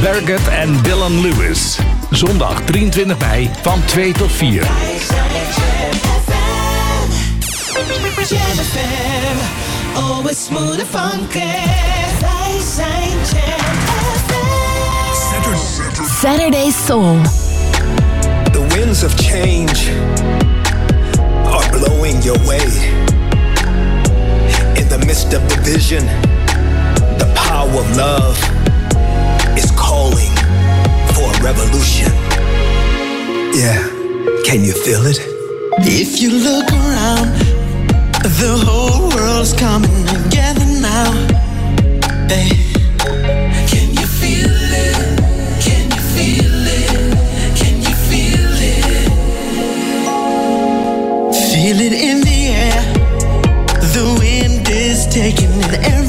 [0.00, 1.78] Berget en Dylan Lewis.
[2.10, 4.62] Zondag 23 mei van 2 tot 4.
[8.28, 9.36] Jam FM,
[9.96, 11.40] always smooth and funky.
[12.20, 13.70] Zij zijn Jam
[16.20, 17.16] Saturday Soul.
[18.52, 19.90] The winds of change
[21.44, 22.66] are blowing your way.
[24.74, 26.06] In the midst of division,
[27.18, 28.38] the power of love
[29.56, 30.29] is calling for a
[31.42, 32.12] revolution.
[33.54, 33.82] Yeah,
[34.44, 35.18] can you feel it?
[35.82, 37.32] If you look around,
[38.40, 41.12] the whole world's coming together now.
[42.28, 42.50] Hey.
[43.70, 44.96] Can you feel it?
[45.64, 46.90] Can you feel it?
[47.56, 48.84] Can you feel it?
[51.52, 52.82] Feel it in the air.
[53.94, 55.99] The wind is taking it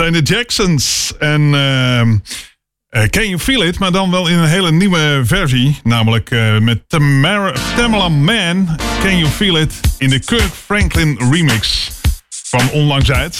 [0.00, 1.12] zijn de Jacksons.
[1.18, 2.16] En ehm
[2.88, 3.78] eh, Can You Feel It?
[3.78, 5.80] Maar dan wel in een hele nieuwe versie.
[5.82, 8.78] Namelijk eh, met Tamara, Man.
[9.02, 9.72] Can You Feel It?
[9.98, 11.90] In de Kirk Franklin remix.
[12.28, 13.36] Van onlangs uit.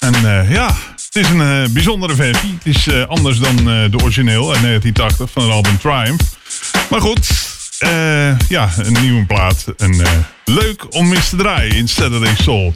[0.00, 0.66] En eh, ja,
[1.06, 2.58] het is een bijzondere versie.
[2.62, 6.24] Het is anders dan de origineel uit 1980 van het album Triumph.
[6.90, 7.28] Maar goed,
[8.48, 9.64] ja, een nieuwe plaat.
[9.76, 10.02] En
[10.44, 12.74] leuk om eens te draaien in Saturday Soul.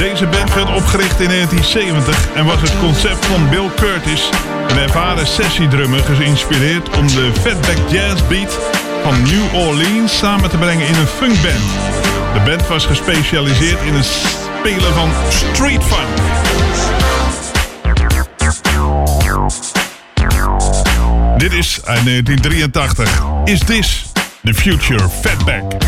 [0.00, 4.30] Deze band werd opgericht in 1970 en was het concept van Bill Curtis,
[4.68, 8.58] een ervaren sessiedrummer, geïnspireerd om de fatback jazz beat
[9.02, 11.64] van New Orleans samen te brengen in een funkband.
[12.32, 16.16] De band was gespecialiseerd in het spelen van street funk.
[21.38, 23.22] Dit is uit 1983.
[23.44, 24.12] Is this
[24.42, 25.78] the future fatback?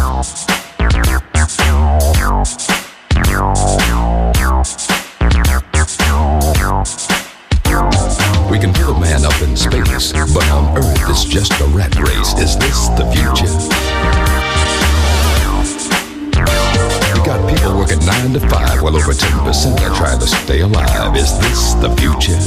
[11.45, 12.33] Just a rat race.
[12.39, 13.51] Is this the future?
[17.15, 21.17] We got people working nine to five, well over 10% are trying to stay alive.
[21.17, 22.39] Is this the future?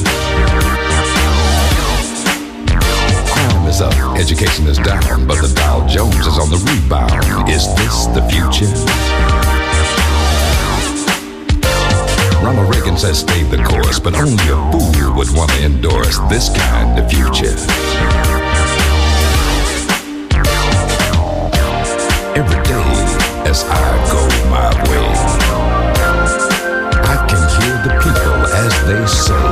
[3.27, 7.49] Crime is up, education is down, but the Dow Jones is on the rebound.
[7.49, 8.71] Is this the future?
[12.41, 16.47] Ronald Reagan says stay the course, but only a fool would want to endorse this
[16.55, 18.14] kind of future.
[24.55, 25.07] My way,
[27.13, 29.47] I can hear the people as they say,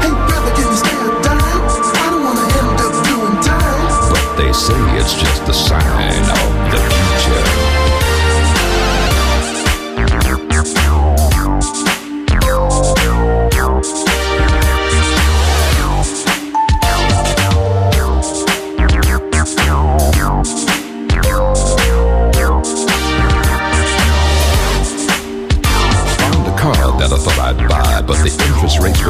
[0.00, 1.68] Hey, brother, can you spare a dime?
[2.00, 4.10] I don't wanna end up doing time.
[4.10, 6.27] but they say it's just a sign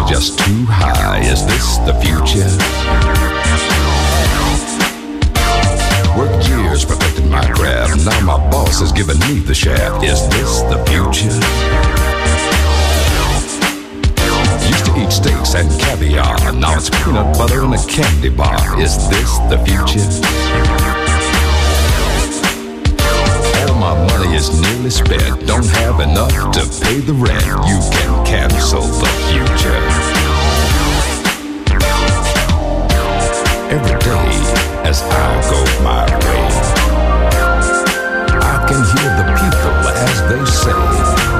[0.09, 1.21] just too high.
[1.21, 2.49] Is this the future?
[6.17, 8.07] Worked years perfecting my craft.
[8.07, 10.03] Now my boss has given me the shaft.
[10.03, 11.29] Is this the future?
[14.67, 16.53] Used to eat steaks and caviar.
[16.53, 18.81] Now it's peanut butter and a candy bar.
[18.81, 20.78] Is this the future?
[24.39, 25.47] Is nearly spent.
[25.47, 27.45] Don't have enough to pay the rent.
[27.67, 29.83] You can cancel the future.
[33.75, 34.31] Every day
[34.87, 36.47] as I go my way,
[38.39, 40.79] I can hear the people as they say,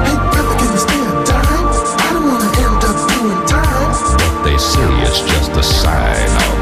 [0.05, 1.71] Hey, brother, can you spare a dime?
[2.03, 3.91] I don't wanna end up doing time.
[4.19, 6.58] but they say it's just a sign of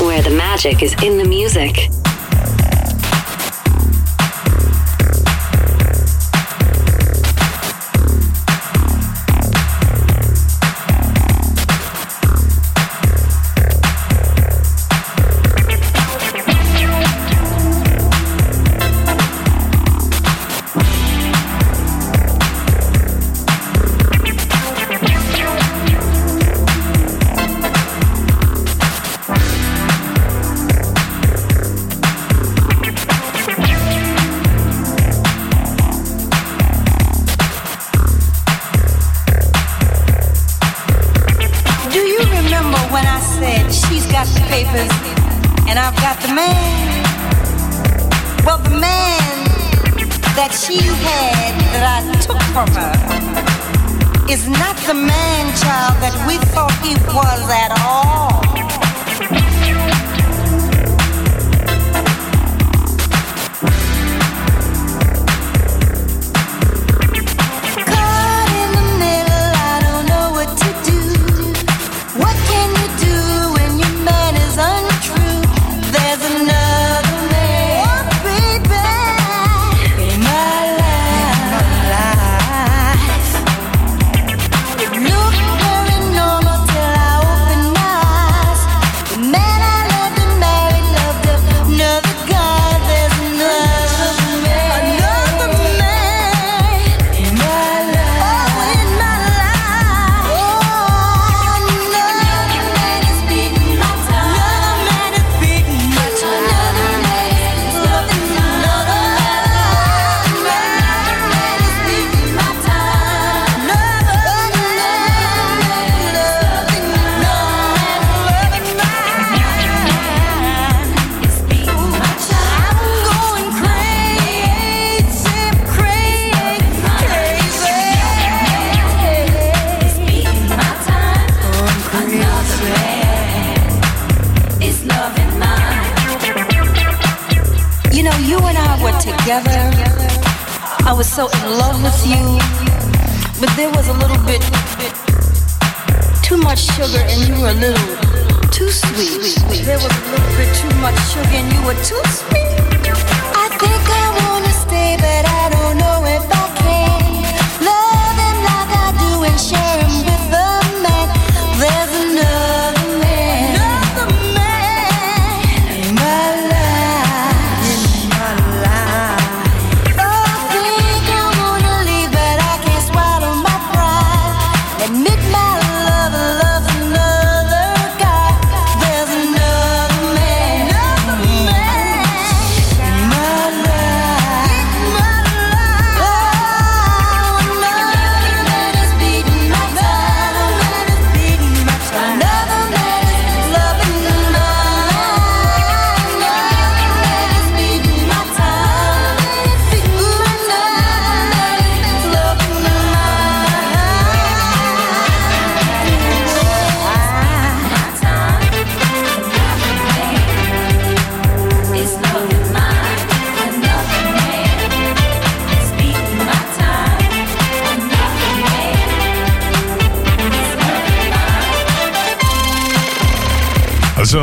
[0.00, 1.88] where the magic is in the music.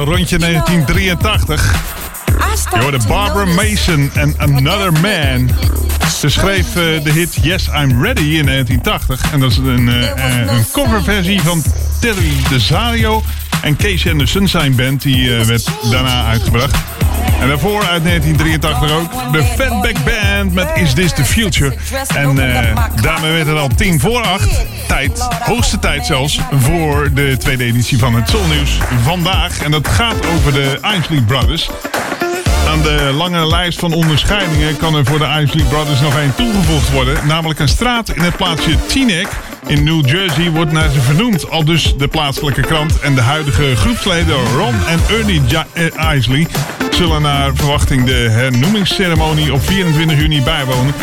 [0.03, 1.73] Rondje 1983.
[2.71, 5.49] Je hoorde Barbara Mason en Another Man.
[6.19, 9.31] Ze schreef eh, de hit Yes I'm Ready in 1980.
[9.31, 11.63] En dat is een, eh, een coverversie van
[11.99, 13.23] Terry DeSario
[13.61, 15.01] en Casey and the Sunshine Band.
[15.01, 16.75] Die eh, werd daarna uitgebracht.
[17.43, 21.75] En daarvoor uit 1983 ook de Fatback Band met Is This The Future.
[22.15, 24.65] En eh, daarmee werd het al tien voor acht.
[24.87, 29.59] Tijd, hoogste tijd zelfs, voor de tweede editie van het Soulnieuws vandaag.
[29.63, 31.69] En dat gaat over de Isley Brothers.
[32.67, 36.91] Aan de lange lijst van onderscheidingen kan er voor de Isley Brothers nog één toegevoegd
[36.91, 37.27] worden.
[37.27, 39.27] Namelijk een straat in het plaatsje Teaneck
[39.67, 41.49] in New Jersey wordt naar ze vernoemd.
[41.49, 45.41] Al dus de plaatselijke krant en de huidige groepsleden Ron en Ernie
[45.73, 46.47] eh, Isley
[46.93, 50.93] zullen naar verwachting de hernoemingsceremonie op 24 juni bijwonen.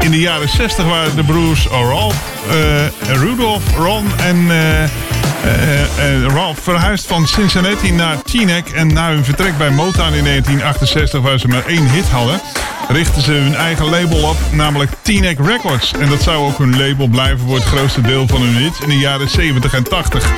[0.00, 2.16] In de jaren 60 waren de broers Ralph,
[2.48, 8.68] eh, Rudolph, Ron en eh, Ralph verhuisd van Cincinnati naar Teaneck.
[8.68, 12.40] En na hun vertrek bij Motown in 1968, waar ze maar één hit hadden,
[12.88, 15.92] richtten ze hun eigen label op, namelijk Teaneck Records.
[16.00, 18.88] En dat zou ook hun label blijven voor het grootste deel van hun hits in
[18.88, 20.30] de jaren 70 en 80.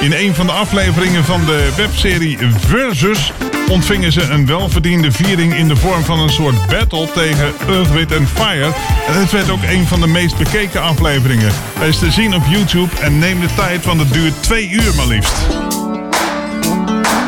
[0.00, 3.32] In een van de afleveringen van de webserie Versus
[3.70, 8.28] ontvingen ze een welverdiende viering in de vorm van een soort battle tegen Earth, Wind
[8.28, 8.72] Fire.
[9.06, 11.52] En het werd ook een van de meest bekeken afleveringen.
[11.78, 14.94] Hij is te zien op YouTube en neem de tijd, want het duurt twee uur
[14.94, 15.46] maar liefst.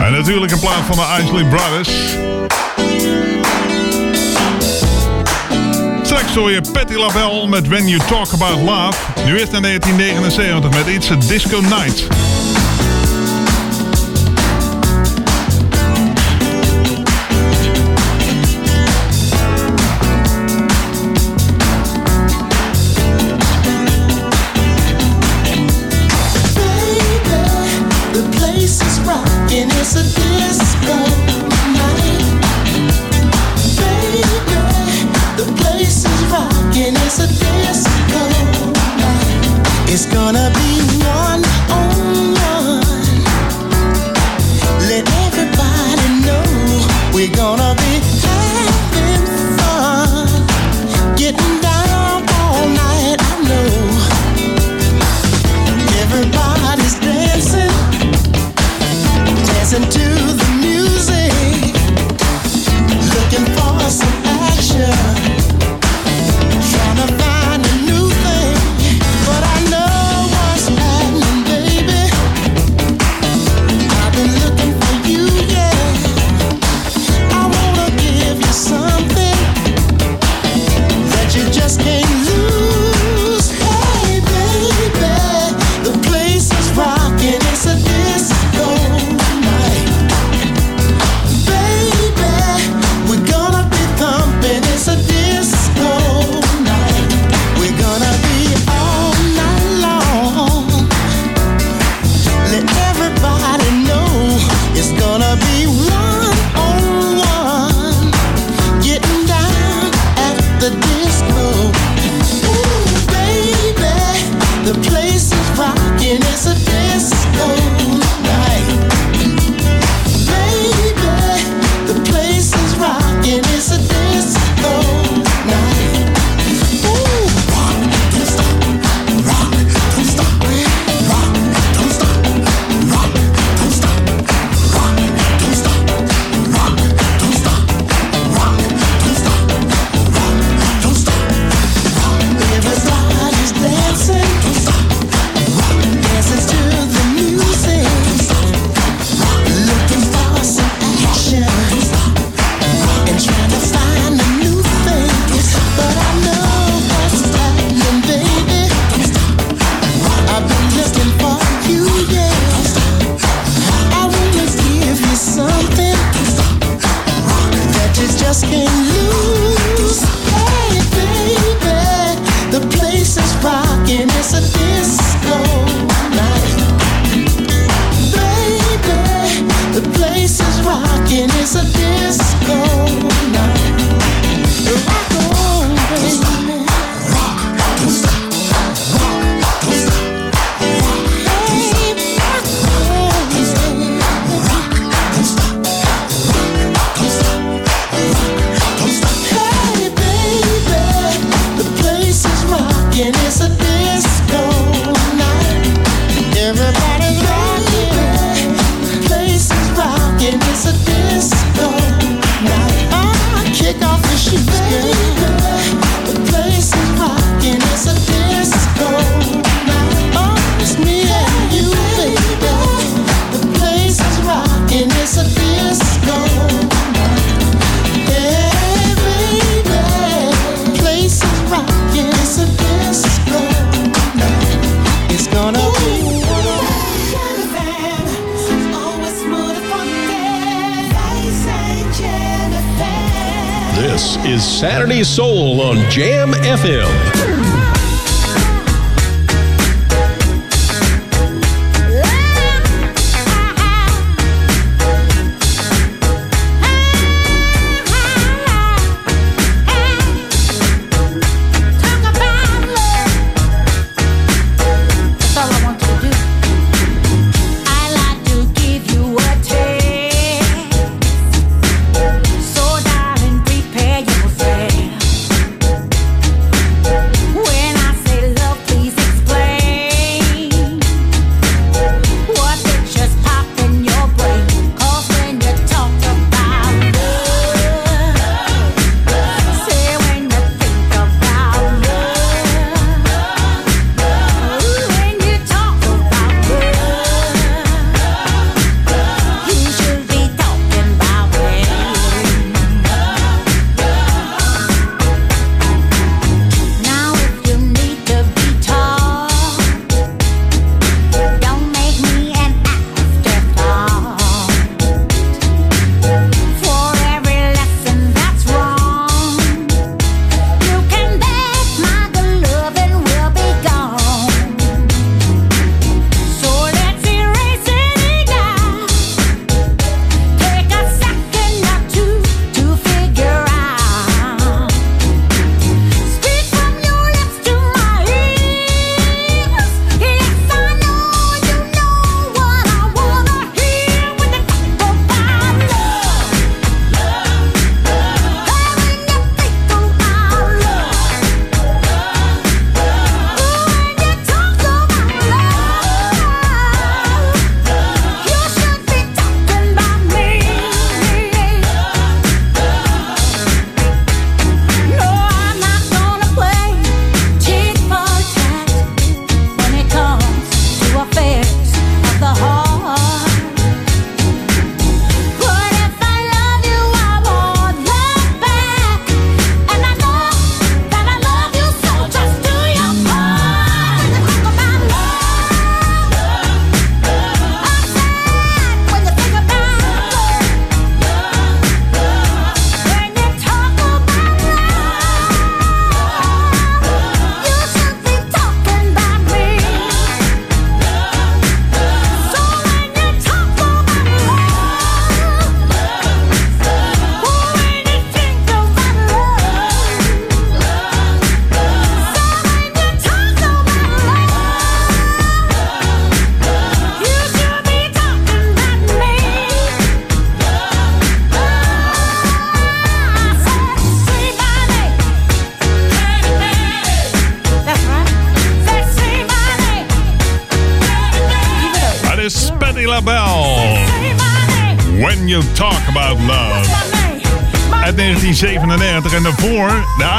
[0.00, 1.90] En natuurlijk een plaat van de Isley Brothers.
[6.02, 8.98] Straks hoor je Patty LaBelle met When You Talk About Love.
[9.24, 12.06] Nu eerst naar 1979 met It's a Disco Night.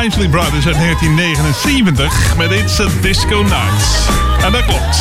[0.03, 4.07] Isley Brothers uit 1979 met It's a Disco Nights.
[4.45, 4.97] En dat klopt.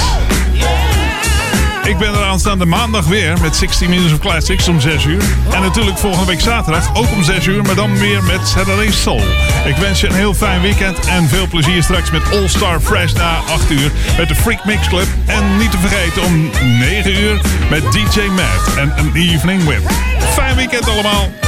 [1.85, 5.23] Ik ben er aanstaande maandag weer met 16 Minutes of Classics om 6 uur.
[5.53, 9.23] En natuurlijk volgende week zaterdag ook om 6 uur, maar dan weer met Saturday Soul.
[9.65, 13.13] Ik wens je een heel fijn weekend en veel plezier straks met All Star Fresh
[13.13, 15.07] na 8 uur met de Freak Mix Club.
[15.27, 19.91] En niet te vergeten om 9 uur met DJ Matt en een Evening Whip.
[20.35, 21.42] Fijn weekend allemaal.